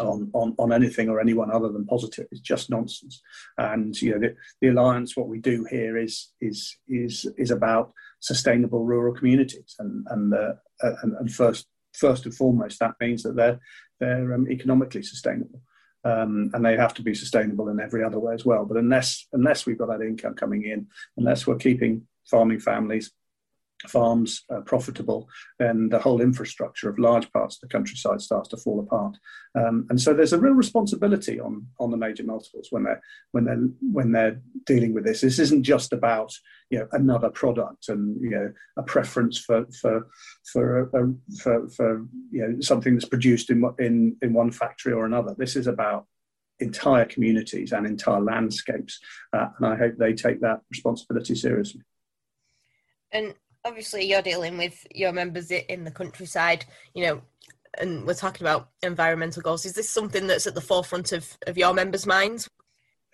on, 0.00 0.30
on, 0.32 0.54
on 0.58 0.72
anything 0.72 1.08
or 1.08 1.20
anyone 1.20 1.50
other 1.50 1.68
than 1.68 1.86
positive 1.86 2.26
is 2.32 2.40
just 2.40 2.70
nonsense. 2.70 3.22
And 3.58 4.00
you 4.00 4.12
know 4.12 4.18
the, 4.18 4.34
the 4.60 4.68
alliance, 4.68 5.16
what 5.16 5.28
we 5.28 5.38
do 5.38 5.66
here 5.70 5.96
is 5.96 6.32
is 6.40 6.76
is 6.88 7.26
is 7.36 7.50
about 7.50 7.92
sustainable 8.20 8.84
rural 8.84 9.14
communities, 9.14 9.74
and 9.78 10.06
and 10.10 10.34
uh, 10.34 10.54
and, 10.80 11.14
and, 11.14 11.32
first 11.32 11.66
first 11.92 12.24
and 12.24 12.34
foremost 12.34 12.80
that 12.80 12.94
means 13.00 13.22
that 13.22 13.36
they're 13.36 13.60
they're 14.00 14.34
um, 14.34 14.50
economically 14.50 15.02
sustainable. 15.02 15.60
Um, 16.04 16.50
and 16.52 16.64
they 16.64 16.76
have 16.76 16.94
to 16.94 17.02
be 17.02 17.14
sustainable 17.14 17.68
in 17.68 17.80
every 17.80 18.04
other 18.04 18.18
way 18.18 18.34
as 18.34 18.44
well. 18.44 18.66
But 18.66 18.76
unless 18.76 19.26
unless 19.32 19.64
we've 19.64 19.78
got 19.78 19.88
that 19.88 20.02
income 20.02 20.34
coming 20.34 20.64
in, 20.64 20.86
unless 21.16 21.46
we're 21.46 21.56
keeping 21.56 22.06
farming 22.26 22.60
families 22.60 23.10
farms 23.88 24.44
profitable, 24.66 25.28
then 25.58 25.88
the 25.88 25.98
whole 25.98 26.20
infrastructure 26.20 26.88
of 26.88 26.98
large 26.98 27.30
parts 27.32 27.56
of 27.56 27.60
the 27.62 27.68
countryside 27.68 28.20
starts 28.20 28.48
to 28.48 28.56
fall 28.56 28.80
apart. 28.80 29.16
Um, 29.54 29.86
and 29.90 30.00
so 30.00 30.14
there's 30.14 30.32
a 30.32 30.38
real 30.38 30.54
responsibility 30.54 31.40
on 31.40 31.66
on 31.78 31.90
the 31.90 31.96
major 31.96 32.24
multiples 32.24 32.68
when 32.70 32.84
they're 32.84 33.02
when 33.32 33.44
they're 33.44 33.68
when 33.80 34.12
they're 34.12 34.40
dealing 34.66 34.94
with 34.94 35.04
this. 35.04 35.20
This 35.20 35.38
isn't 35.38 35.64
just 35.64 35.92
about 35.92 36.32
you 36.70 36.78
know 36.78 36.88
another 36.92 37.30
product 37.30 37.88
and 37.88 38.20
you 38.20 38.30
know 38.30 38.52
a 38.76 38.82
preference 38.82 39.38
for 39.38 39.66
for 39.80 40.08
for 40.50 40.88
uh, 40.96 41.36
for, 41.38 41.68
for 41.68 42.06
you 42.30 42.46
know 42.46 42.60
something 42.60 42.94
that's 42.94 43.08
produced 43.08 43.50
in 43.50 43.62
in 43.78 44.16
in 44.22 44.32
one 44.32 44.50
factory 44.50 44.92
or 44.92 45.04
another. 45.04 45.34
This 45.36 45.56
is 45.56 45.66
about 45.66 46.06
entire 46.60 47.04
communities 47.04 47.72
and 47.72 47.86
entire 47.86 48.20
landscapes, 48.20 49.00
uh, 49.32 49.48
and 49.58 49.66
I 49.66 49.76
hope 49.76 49.96
they 49.96 50.14
take 50.14 50.40
that 50.40 50.60
responsibility 50.70 51.34
seriously. 51.34 51.82
And 53.12 53.34
obviously 53.64 54.04
you're 54.04 54.22
dealing 54.22 54.58
with 54.58 54.86
your 54.94 55.12
members 55.12 55.50
in 55.50 55.84
the 55.84 55.90
countryside, 55.90 56.64
you 56.94 57.04
know, 57.06 57.22
and 57.78 58.06
we're 58.06 58.14
talking 58.14 58.46
about 58.46 58.68
environmental 58.82 59.42
goals. 59.42 59.66
Is 59.66 59.72
this 59.72 59.90
something 59.90 60.26
that's 60.26 60.46
at 60.46 60.54
the 60.54 60.60
forefront 60.60 61.12
of, 61.12 61.36
of 61.46 61.58
your 61.58 61.74
members' 61.74 62.06
minds? 62.06 62.48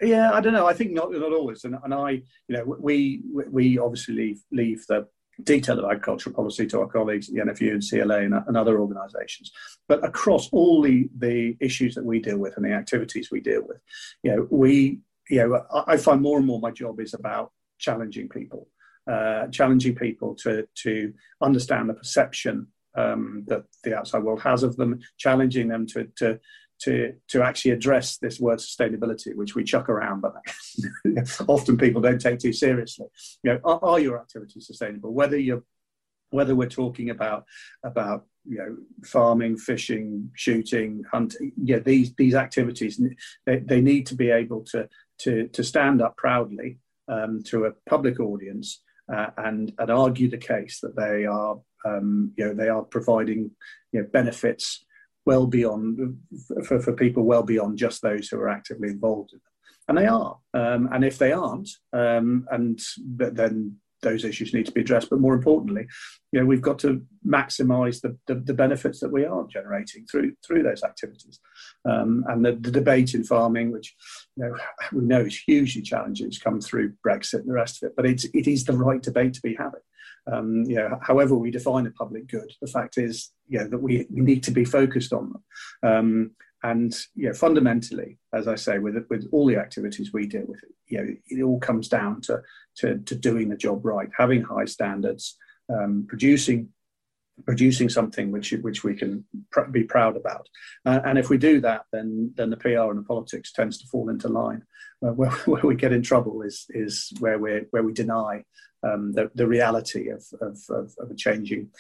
Yeah, 0.03 0.33
I 0.33 0.41
don't 0.41 0.53
know. 0.53 0.67
I 0.67 0.73
think 0.73 0.93
not 0.93 1.13
not 1.13 1.33
always. 1.33 1.65
And, 1.65 1.77
and 1.85 1.93
I, 1.93 2.11
you 2.11 2.23
know, 2.57 2.65
we 2.65 3.23
we 3.33 3.79
obviously 3.79 4.15
leave 4.15 4.43
leave 4.51 4.87
the 4.87 5.07
detail 5.45 5.79
of 5.79 5.85
agricultural 5.85 6.35
policy 6.35 6.67
to 6.67 6.81
our 6.81 6.87
colleagues 6.87 7.29
at 7.29 7.35
the 7.35 7.41
NFU 7.41 7.73
and 7.73 7.83
CLA 7.87 8.21
and, 8.21 8.35
and 8.35 8.57
other 8.57 8.81
organisations. 8.81 9.53
But 9.89 10.05
across 10.05 10.49
all 10.53 10.81
the 10.81 11.09
the 11.19 11.57
issues 11.61 11.95
that 11.95 12.05
we 12.05 12.19
deal 12.19 12.39
with 12.39 12.57
and 12.57 12.65
the 12.65 12.73
activities 12.73 13.31
we 13.31 13.41
deal 13.41 13.63
with, 13.67 13.79
you 14.23 14.35
know, 14.35 14.47
we, 14.51 15.01
you 15.29 15.39
know, 15.39 15.63
I, 15.73 15.93
I 15.93 15.97
find 15.99 16.23
more 16.23 16.39
and 16.39 16.47
more 16.47 16.61
my 16.61 16.71
job 16.71 16.99
is 17.01 17.13
about 17.13 17.53
challenging 17.79 18.29
people 18.29 18.69
uh, 19.11 19.47
challenging 19.49 19.95
people 19.95 20.35
to, 20.37 20.67
to 20.83 21.13
understand 21.43 21.89
the 21.89 21.95
perception 21.95 22.67
um, 22.97 23.45
that 23.47 23.65
the 23.85 23.97
outside 23.97 24.23
world 24.23 24.43
has 24.43 24.63
of 24.63 24.77
them, 24.77 25.01
challenging 25.19 25.69
them 25.69 25.87
to, 25.87 26.09
to, 26.17 26.41
to, 26.81 27.15
to 27.29 27.43
actually 27.43 27.71
address 27.71 28.19
this 28.19 28.41
word 28.41 28.59
sustainability, 28.59 29.35
which 29.35 29.55
we 29.55 29.63
chuck 29.63 29.89
around, 29.89 30.23
but 30.23 30.35
often 31.49 31.77
people 31.77 32.01
don't 32.01 32.21
take 32.21 32.39
too 32.39 32.53
seriously. 32.53 33.07
You 33.43 33.53
know, 33.53 33.61
are, 33.65 33.85
are 33.85 34.01
your 34.01 34.21
activities 34.21 34.67
sustainable? 34.67 35.13
Whether 35.13 35.39
you're 35.39 35.63
whether 36.31 36.55
we're 36.55 36.69
talking 36.69 37.11
about 37.11 37.45
about 37.85 38.25
you 38.45 38.59
know 38.59 38.77
farming 39.05 39.57
fishing 39.57 40.31
shooting 40.35 41.03
hunting 41.11 41.53
yeah 41.63 41.79
these 41.79 42.15
these 42.15 42.35
activities 42.35 43.01
they, 43.47 43.59
they 43.59 43.81
need 43.81 44.07
to 44.07 44.15
be 44.15 44.31
able 44.31 44.65
to 44.65 44.89
to 45.19 45.49
to 45.49 45.63
stand 45.63 46.01
up 46.01 46.17
proudly 46.17 46.79
um, 47.09 47.43
to 47.43 47.67
a 47.67 47.73
public 47.89 48.21
audience 48.21 48.81
uh, 49.13 49.31
and 49.39 49.73
and 49.79 49.91
argue 49.91 50.29
the 50.29 50.39
case 50.39 50.81
that 50.83 50.97
they 50.97 51.25
are 51.25 51.59
um, 51.85 52.33
you 52.37 52.45
know 52.47 52.55
they 52.55 52.69
are 52.69 52.83
providing 52.83 53.51
you 53.93 54.01
know, 54.01 54.07
benefits 54.13 54.85
well 55.27 55.47
beyond 55.47 56.19
for, 56.65 56.81
for 56.81 56.93
people 56.93 57.25
well 57.25 57.43
beyond 57.43 57.79
just 57.79 58.03
those 58.03 58.29
who 58.29 58.39
are 58.39 58.49
actively 58.49 58.89
involved 58.89 59.33
in 59.33 59.39
them. 59.39 59.45
And 59.89 59.99
they 59.99 60.07
are. 60.07 60.39
Um, 60.55 60.89
and 60.93 61.05
if 61.05 61.19
they 61.19 61.33
aren't, 61.33 61.69
um, 61.93 62.47
and 62.51 62.79
but 63.05 63.35
then 63.35 63.77
those 64.03 64.25
issues 64.25 64.55
need 64.55 64.67
to 64.67 64.73
be 64.73 64.81
addressed. 64.81 65.11
But 65.11 65.21
more 65.21 65.35
importantly, 65.35 65.87
you 66.33 66.41
know, 66.41 66.47
we've 66.47 66.63
got 66.63 66.79
to 66.81 67.03
maximise 67.27 68.01
the, 68.01 68.17
the, 68.27 68.35
the, 68.35 68.55
benefits 68.55 69.01
that 69.01 69.13
we 69.13 69.25
are 69.25 69.47
generating 69.47 70.07
through 70.07 70.33
through 70.47 70.63
those 70.63 70.83
activities. 70.83 71.41
Um, 71.89 72.25
and 72.29 72.45
the, 72.45 72.53
the, 72.53 72.71
debate 72.71 73.15
in 73.15 73.25
farming, 73.25 73.73
which 73.73 73.95
you 74.37 74.45
know, 74.45 74.57
we 74.93 75.05
know 75.05 75.21
is 75.21 75.39
hugely 75.39 75.83
challenging, 75.83 76.27
has 76.27 76.39
come 76.39 76.61
through 76.61 76.95
Brexit 77.07 77.41
and 77.41 77.49
the 77.49 77.55
rest 77.55 77.83
of 77.83 77.89
it. 77.89 77.97
But 77.97 78.07
it's, 78.07 78.25
it 78.25 78.47
is 78.47 78.65
the 78.65 78.73
right 78.77 79.03
debate 79.03 79.35
to 79.35 79.43
be 79.43 79.55
having. 79.55 79.81
Um, 80.31 80.65
you 80.67 80.77
know, 80.77 80.99
however 81.03 81.35
we 81.35 81.51
define 81.51 81.87
a 81.87 81.91
public 81.91 82.29
good, 82.29 82.53
the 82.61 82.69
fact 82.69 82.99
is, 82.99 83.33
you 83.49 83.59
know, 83.59 83.69
that 83.69 83.79
we, 83.79 84.07
we 84.11 84.21
need 84.21 84.43
to 84.45 84.51
be 84.51 84.65
focused 84.65 85.13
on 85.13 85.33
them. 85.33 85.91
Um, 85.91 86.31
and 86.63 86.95
you 87.15 87.29
know, 87.29 87.35
fundamentally, 87.35 88.19
as 88.35 88.47
I 88.47 88.55
say, 88.55 88.79
with 88.79 88.97
with 89.09 89.29
all 89.33 89.47
the 89.47 89.57
activities 89.57 90.13
we 90.13 90.27
deal 90.27 90.45
with, 90.47 90.61
you 90.87 90.99
know, 90.99 91.15
it 91.29 91.43
all 91.43 91.59
comes 91.59 91.89
down 91.89 92.21
to 92.23 92.43
to, 92.77 92.99
to 92.99 93.15
doing 93.15 93.49
the 93.49 93.57
job 93.57 93.85
right, 93.85 94.09
having 94.17 94.43
high 94.43 94.67
standards, 94.67 95.37
um, 95.73 96.07
producing 96.09 96.69
producing 97.47 97.89
something 97.89 98.31
which 98.31 98.53
which 98.61 98.85
we 98.85 98.95
can 98.95 99.25
pr- 99.51 99.63
be 99.71 99.85
proud 99.85 100.17
about. 100.17 100.49
Uh, 100.85 101.01
and 101.05 101.19
if 101.19 101.31
we 101.31 101.39
do 101.39 101.61
that, 101.61 101.85
then 101.93 102.33
then 102.37 102.51
the 102.51 102.57
PR 102.57 102.91
and 102.91 102.99
the 102.99 103.07
politics 103.09 103.53
tends 103.53 103.79
to 103.79 103.87
fall 103.87 104.11
into 104.11 104.29
line. 104.29 104.63
Uh, 105.03 105.13
where, 105.13 105.31
where 105.47 105.63
we 105.63 105.75
get 105.75 105.93
in 105.93 106.03
trouble 106.03 106.43
is 106.43 106.67
is 106.71 107.13
where 107.21 107.39
we 107.39 107.63
where 107.71 107.83
we 107.83 107.93
deny 107.93 108.45
um, 108.83 109.13
the 109.13 109.31
the 109.35 109.47
reality 109.47 110.09
of 110.11 110.25
of, 110.43 110.59
of, 110.69 110.95
of 110.99 111.17
changing 111.17 111.71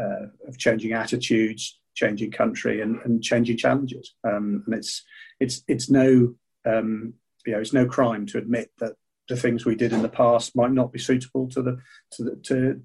uh, 0.00 0.26
of 0.46 0.56
changing 0.56 0.92
attitudes 0.92 1.79
changing 1.94 2.30
country 2.30 2.80
and, 2.80 3.00
and 3.04 3.22
changing 3.22 3.56
challenges. 3.56 4.14
Um, 4.24 4.62
and 4.66 4.74
it's 4.74 5.02
it's 5.38 5.62
it's 5.68 5.90
no 5.90 6.34
um, 6.66 7.14
you 7.46 7.52
know 7.52 7.60
it's 7.60 7.72
no 7.72 7.86
crime 7.86 8.26
to 8.26 8.38
admit 8.38 8.70
that 8.78 8.94
the 9.28 9.36
things 9.36 9.64
we 9.64 9.76
did 9.76 9.92
in 9.92 10.02
the 10.02 10.08
past 10.08 10.56
might 10.56 10.72
not 10.72 10.92
be 10.92 10.98
suitable 10.98 11.48
to 11.48 11.62
the 11.62 11.78
to 12.12 12.24
the 12.24 12.36
to 12.44 12.82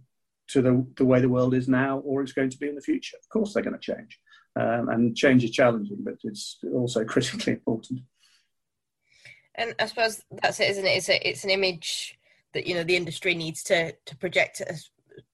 to 0.47 0.61
the, 0.61 0.85
the 0.97 1.05
way 1.05 1.19
the 1.19 1.29
world 1.29 1.55
is 1.55 1.67
now 1.67 1.97
or 1.99 2.21
it's 2.21 2.31
going 2.31 2.51
to 2.51 2.57
be 2.57 2.69
in 2.69 2.75
the 2.75 2.81
future. 2.81 3.17
Of 3.17 3.27
course, 3.29 3.53
they're 3.53 3.63
going 3.63 3.77
to 3.77 3.79
change, 3.79 4.19
um, 4.55 4.89
and 4.89 5.17
change 5.17 5.43
is 5.43 5.51
challenging, 5.51 5.97
but 6.01 6.15
it's 6.23 6.57
also 6.73 7.03
critically 7.13 7.53
important. 7.53 8.01
And 9.55 9.73
I 9.79 9.85
suppose 9.87 10.21
that's 10.43 10.59
it, 10.59 10.69
isn't 10.69 10.85
it? 10.85 10.97
It's 10.97 11.09
a, 11.09 11.29
it's 11.29 11.43
an 11.43 11.49
image 11.49 12.17
that 12.53 12.67
you 12.67 12.75
know 12.75 12.83
the 12.83 12.95
industry 12.95 13.35
needs 13.35 13.63
to 13.63 13.93
to 14.05 14.17
project, 14.17 14.61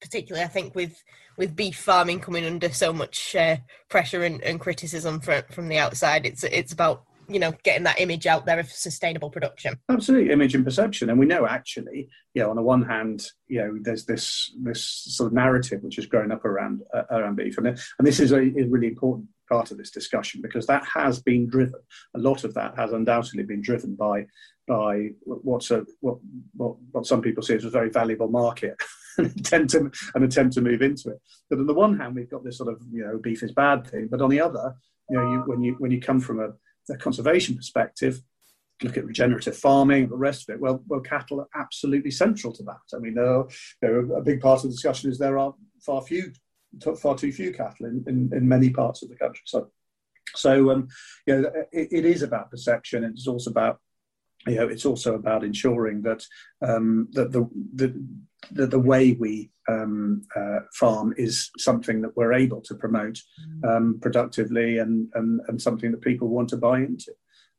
particularly 0.00 0.44
I 0.44 0.48
think 0.48 0.74
with 0.74 1.02
with 1.36 1.56
beef 1.56 1.78
farming 1.78 2.20
coming 2.20 2.44
under 2.44 2.70
so 2.72 2.92
much 2.92 3.34
uh, 3.34 3.56
pressure 3.88 4.22
and, 4.22 4.42
and, 4.42 4.60
criticism 4.60 5.20
from 5.20 5.42
from 5.50 5.68
the 5.68 5.78
outside. 5.78 6.26
It's 6.26 6.44
it's 6.44 6.72
about 6.72 7.04
you 7.28 7.38
know 7.38 7.52
getting 7.62 7.84
that 7.84 8.00
image 8.00 8.26
out 8.26 8.46
there 8.46 8.58
of 8.58 8.70
sustainable 8.70 9.30
production. 9.30 9.78
Absolutely 9.88 10.32
image 10.32 10.54
and 10.54 10.64
perception. 10.64 11.10
And 11.10 11.18
we 11.18 11.26
know 11.26 11.46
actually 11.46 12.08
you 12.34 12.42
know 12.42 12.50
on 12.50 12.56
the 12.56 12.62
one 12.62 12.82
hand 12.82 13.26
you 13.48 13.60
know 13.60 13.78
there's 13.80 14.04
this 14.04 14.52
this 14.62 14.86
sort 14.86 15.28
of 15.28 15.32
narrative 15.32 15.82
which 15.82 15.96
has 15.96 16.06
grown 16.06 16.32
up 16.32 16.44
around 16.44 16.82
uh, 16.94 17.04
around 17.10 17.36
beef. 17.36 17.58
And, 17.58 17.66
and 17.68 17.78
this 18.00 18.20
is 18.20 18.32
a, 18.32 18.40
really 18.40 18.88
important 18.88 19.28
part 19.48 19.70
of 19.70 19.78
this 19.78 19.90
discussion 19.90 20.40
because 20.40 20.66
that 20.66 20.84
has 20.86 21.20
been 21.20 21.46
driven 21.46 21.80
a 22.14 22.18
lot 22.18 22.44
of 22.44 22.54
that 22.54 22.74
has 22.76 22.92
undoubtedly 22.92 23.42
been 23.42 23.60
driven 23.60 23.94
by 23.94 24.26
by 24.66 25.08
what's 25.24 25.70
a 25.70 25.84
what 26.00 26.18
what, 26.54 26.76
what 26.92 27.06
some 27.06 27.20
people 27.20 27.42
see 27.42 27.54
as 27.54 27.64
a 27.64 27.70
very 27.70 27.90
valuable 27.90 28.28
market 28.28 28.76
attempt 29.18 29.70
to 29.70 29.90
an 30.14 30.22
attempt 30.22 30.54
to 30.54 30.60
move 30.60 30.82
into 30.82 31.10
it 31.10 31.20
but 31.50 31.58
on 31.58 31.66
the 31.66 31.74
one 31.74 31.98
hand 31.98 32.14
we've 32.14 32.30
got 32.30 32.44
this 32.44 32.58
sort 32.58 32.72
of 32.72 32.80
you 32.90 33.04
know 33.04 33.18
beef 33.18 33.42
is 33.42 33.52
bad 33.52 33.86
thing 33.86 34.08
but 34.10 34.20
on 34.20 34.30
the 34.30 34.40
other 34.40 34.74
you 35.10 35.16
know 35.16 35.32
you, 35.32 35.38
when 35.46 35.62
you 35.62 35.74
when 35.78 35.90
you 35.90 36.00
come 36.00 36.20
from 36.20 36.40
a 36.40 36.50
a 36.90 36.96
conservation 36.96 37.56
perspective, 37.56 38.22
look 38.82 38.96
at 38.96 39.04
regenerative 39.04 39.56
farming, 39.56 40.08
the 40.08 40.16
rest 40.16 40.48
of 40.48 40.54
it. 40.54 40.60
Well, 40.60 40.82
well, 40.88 41.00
cattle 41.00 41.40
are 41.40 41.48
absolutely 41.54 42.10
central 42.10 42.52
to 42.54 42.62
that. 42.64 42.96
I 42.96 42.98
mean, 42.98 43.14
there 43.14 43.46
are, 43.96 44.16
a 44.16 44.22
big 44.22 44.40
part 44.40 44.58
of 44.58 44.62
the 44.64 44.70
discussion 44.70 45.10
is 45.10 45.18
there 45.18 45.38
are 45.38 45.54
far 45.84 46.02
few, 46.02 46.32
far 47.00 47.16
too 47.16 47.32
few 47.32 47.52
cattle 47.52 47.86
in, 47.86 48.04
in, 48.06 48.30
in 48.32 48.48
many 48.48 48.70
parts 48.70 49.02
of 49.02 49.08
the 49.08 49.16
country. 49.16 49.42
So, 49.44 49.70
so 50.34 50.70
um, 50.70 50.88
you 51.26 51.42
know, 51.42 51.52
it, 51.70 51.88
it 51.92 52.04
is 52.04 52.22
about 52.22 52.50
perception. 52.50 53.04
It's 53.04 53.28
also 53.28 53.50
about 53.50 53.78
you 54.46 54.56
know, 54.56 54.66
it's 54.66 54.86
also 54.86 55.14
about 55.14 55.44
ensuring 55.44 56.02
that 56.02 56.24
um, 56.66 57.08
that 57.12 57.30
the, 57.30 57.48
the 57.74 57.94
the, 58.50 58.66
the 58.66 58.78
way 58.78 59.12
we 59.12 59.50
um, 59.68 60.22
uh, 60.34 60.60
farm 60.72 61.14
is 61.16 61.50
something 61.58 62.02
that 62.02 62.16
we're 62.16 62.32
able 62.32 62.60
to 62.62 62.74
promote 62.74 63.20
mm. 63.48 63.76
um, 63.76 63.98
productively 64.00 64.78
and, 64.78 65.08
and, 65.14 65.40
and 65.48 65.60
something 65.62 65.92
that 65.92 66.00
people 66.00 66.28
want 66.28 66.48
to 66.48 66.56
buy 66.56 66.78
into. 66.78 67.12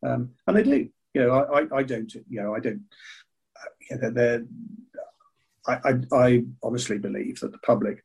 Um, 0.06 0.32
and 0.48 0.58
they 0.58 0.64
do. 0.64 0.90
You 1.14 1.22
know, 1.22 1.32
I, 1.32 1.60
I, 1.60 1.78
I 1.78 1.84
don't, 1.84 2.14
you 2.14 2.42
know, 2.42 2.56
I 2.56 2.60
don't, 2.60 2.82
uh, 3.56 3.70
you 3.90 3.98
know, 3.98 4.10
they're, 4.10 4.46
I, 5.66 5.80
I, 5.86 5.94
I, 6.12 6.44
honestly 6.62 6.98
believe 6.98 7.40
that 7.40 7.52
the 7.52 7.60
public 7.60 8.04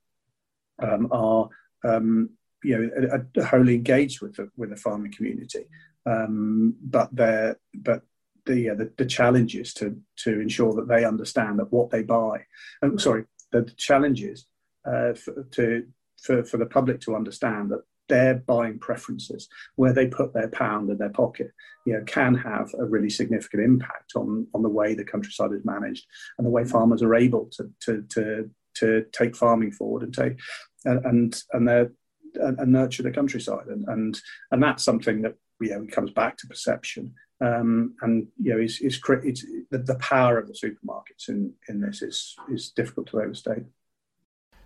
um, 0.80 1.08
are, 1.10 1.48
um, 1.84 2.30
you 2.62 2.78
know, 2.78 3.44
wholly 3.44 3.74
engaged 3.74 4.20
with 4.20 4.36
the, 4.36 4.50
with 4.56 4.70
the 4.70 4.76
farming 4.76 5.12
community. 5.12 5.64
Um, 6.06 6.76
but 6.82 7.08
they're, 7.12 7.58
but 7.74 8.02
the, 8.48 8.70
uh, 8.70 8.74
the, 8.74 8.90
the 8.96 9.06
challenges 9.06 9.72
to 9.74 9.96
to 10.24 10.40
ensure 10.40 10.72
that 10.74 10.88
they 10.88 11.04
understand 11.04 11.58
that 11.58 11.72
what 11.72 11.90
they 11.90 12.02
buy. 12.02 12.44
Um, 12.82 12.98
sorry, 12.98 13.24
the 13.52 13.70
challenges 13.76 14.46
uh, 14.84 15.14
for, 15.14 15.46
to 15.52 15.86
for, 16.20 16.42
for 16.44 16.56
the 16.56 16.66
public 16.66 17.00
to 17.02 17.14
understand 17.14 17.70
that 17.70 17.82
their 18.08 18.34
buying 18.34 18.78
preferences, 18.78 19.48
where 19.76 19.92
they 19.92 20.06
put 20.06 20.32
their 20.32 20.48
pound 20.48 20.90
in 20.90 20.96
their 20.96 21.10
pocket, 21.10 21.52
you 21.86 21.92
know, 21.92 22.02
can 22.04 22.34
have 22.34 22.72
a 22.78 22.84
really 22.84 23.10
significant 23.10 23.62
impact 23.62 24.12
on 24.16 24.46
on 24.54 24.62
the 24.62 24.68
way 24.68 24.94
the 24.94 25.04
countryside 25.04 25.52
is 25.52 25.64
managed 25.64 26.06
and 26.38 26.46
the 26.46 26.50
way 26.50 26.64
farmers 26.64 27.02
are 27.02 27.14
able 27.14 27.48
to 27.52 27.70
to 27.80 28.02
to, 28.10 28.50
to 28.74 29.04
take 29.12 29.36
farming 29.36 29.70
forward 29.70 30.02
and 30.02 30.14
take 30.14 30.38
and 30.84 31.42
and 31.52 31.68
their 31.68 31.92
and, 32.34 32.58
and 32.58 32.72
nurture 32.72 33.02
the 33.02 33.10
countryside 33.10 33.66
and 33.68 33.86
and 33.88 34.20
and 34.50 34.62
that's 34.62 34.84
something 34.84 35.22
that 35.22 35.34
you 35.60 35.70
know 35.70 35.86
comes 35.90 36.10
back 36.10 36.36
to 36.36 36.46
perception 36.46 37.14
um, 37.40 37.94
and 38.02 38.26
you 38.40 38.54
know, 38.54 38.60
is 38.60 38.80
is 38.80 39.00
it's, 39.24 39.44
the, 39.70 39.78
the 39.78 39.94
power 39.96 40.38
of 40.38 40.48
the 40.48 40.54
supermarkets 40.54 41.28
in 41.28 41.52
in 41.68 41.80
this 41.80 42.02
is 42.02 42.36
is 42.52 42.70
difficult 42.70 43.08
to 43.08 43.20
overstate. 43.20 43.64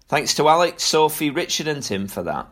Thanks 0.09 0.35
to 0.35 0.49
Alex, 0.49 0.83
Sophie, 0.83 1.31
Richard, 1.31 1.69
and 1.69 1.83
Tim 1.83 2.07
for 2.07 2.23
that. 2.23 2.49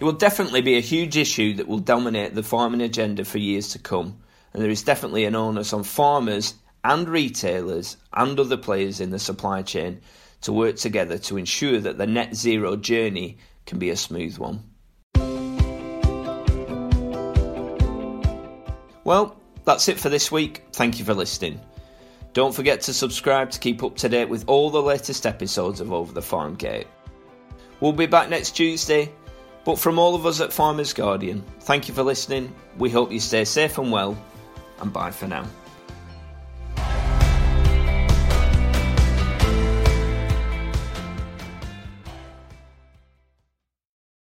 It 0.00 0.04
will 0.04 0.12
definitely 0.12 0.62
be 0.62 0.76
a 0.76 0.80
huge 0.80 1.16
issue 1.16 1.54
that 1.54 1.68
will 1.68 1.78
dominate 1.78 2.34
the 2.34 2.42
farming 2.42 2.80
agenda 2.80 3.24
for 3.24 3.38
years 3.38 3.68
to 3.70 3.78
come, 3.78 4.18
and 4.52 4.62
there 4.62 4.70
is 4.70 4.82
definitely 4.82 5.24
an 5.24 5.34
onus 5.34 5.72
on 5.72 5.84
farmers 5.84 6.54
and 6.84 7.08
retailers 7.08 7.96
and 8.12 8.38
other 8.38 8.56
players 8.56 9.00
in 9.00 9.10
the 9.10 9.18
supply 9.18 9.62
chain 9.62 10.00
to 10.40 10.52
work 10.52 10.76
together 10.76 11.18
to 11.18 11.36
ensure 11.36 11.78
that 11.78 11.98
the 11.98 12.06
net 12.06 12.34
zero 12.34 12.76
journey 12.76 13.38
can 13.66 13.78
be 13.78 13.90
a 13.90 13.96
smooth 13.96 14.36
one. 14.38 14.64
Well, 19.04 19.36
that's 19.64 19.88
it 19.88 19.98
for 19.98 20.08
this 20.08 20.30
week. 20.32 20.64
Thank 20.72 20.98
you 20.98 21.04
for 21.04 21.14
listening. 21.14 21.60
Don't 22.32 22.54
forget 22.54 22.80
to 22.82 22.94
subscribe 22.94 23.50
to 23.50 23.58
keep 23.58 23.82
up 23.82 23.96
to 23.96 24.08
date 24.08 24.28
with 24.28 24.44
all 24.46 24.70
the 24.70 24.82
latest 24.82 25.26
episodes 25.26 25.80
of 25.80 25.92
Over 25.92 26.12
the 26.12 26.22
Farm 26.22 26.54
Gate. 26.54 26.86
We'll 27.80 27.92
be 27.92 28.06
back 28.06 28.30
next 28.30 28.52
Tuesday, 28.52 29.12
but 29.64 29.78
from 29.78 29.98
all 29.98 30.14
of 30.14 30.24
us 30.24 30.40
at 30.40 30.52
Farmers 30.52 30.92
Guardian, 30.92 31.44
thank 31.60 31.88
you 31.88 31.94
for 31.94 32.02
listening. 32.02 32.54
We 32.78 32.90
hope 32.90 33.12
you 33.12 33.20
stay 33.20 33.44
safe 33.44 33.76
and 33.78 33.92
well, 33.92 34.16
and 34.80 34.92
bye 34.92 35.10
for 35.10 35.26
now. 35.26 35.46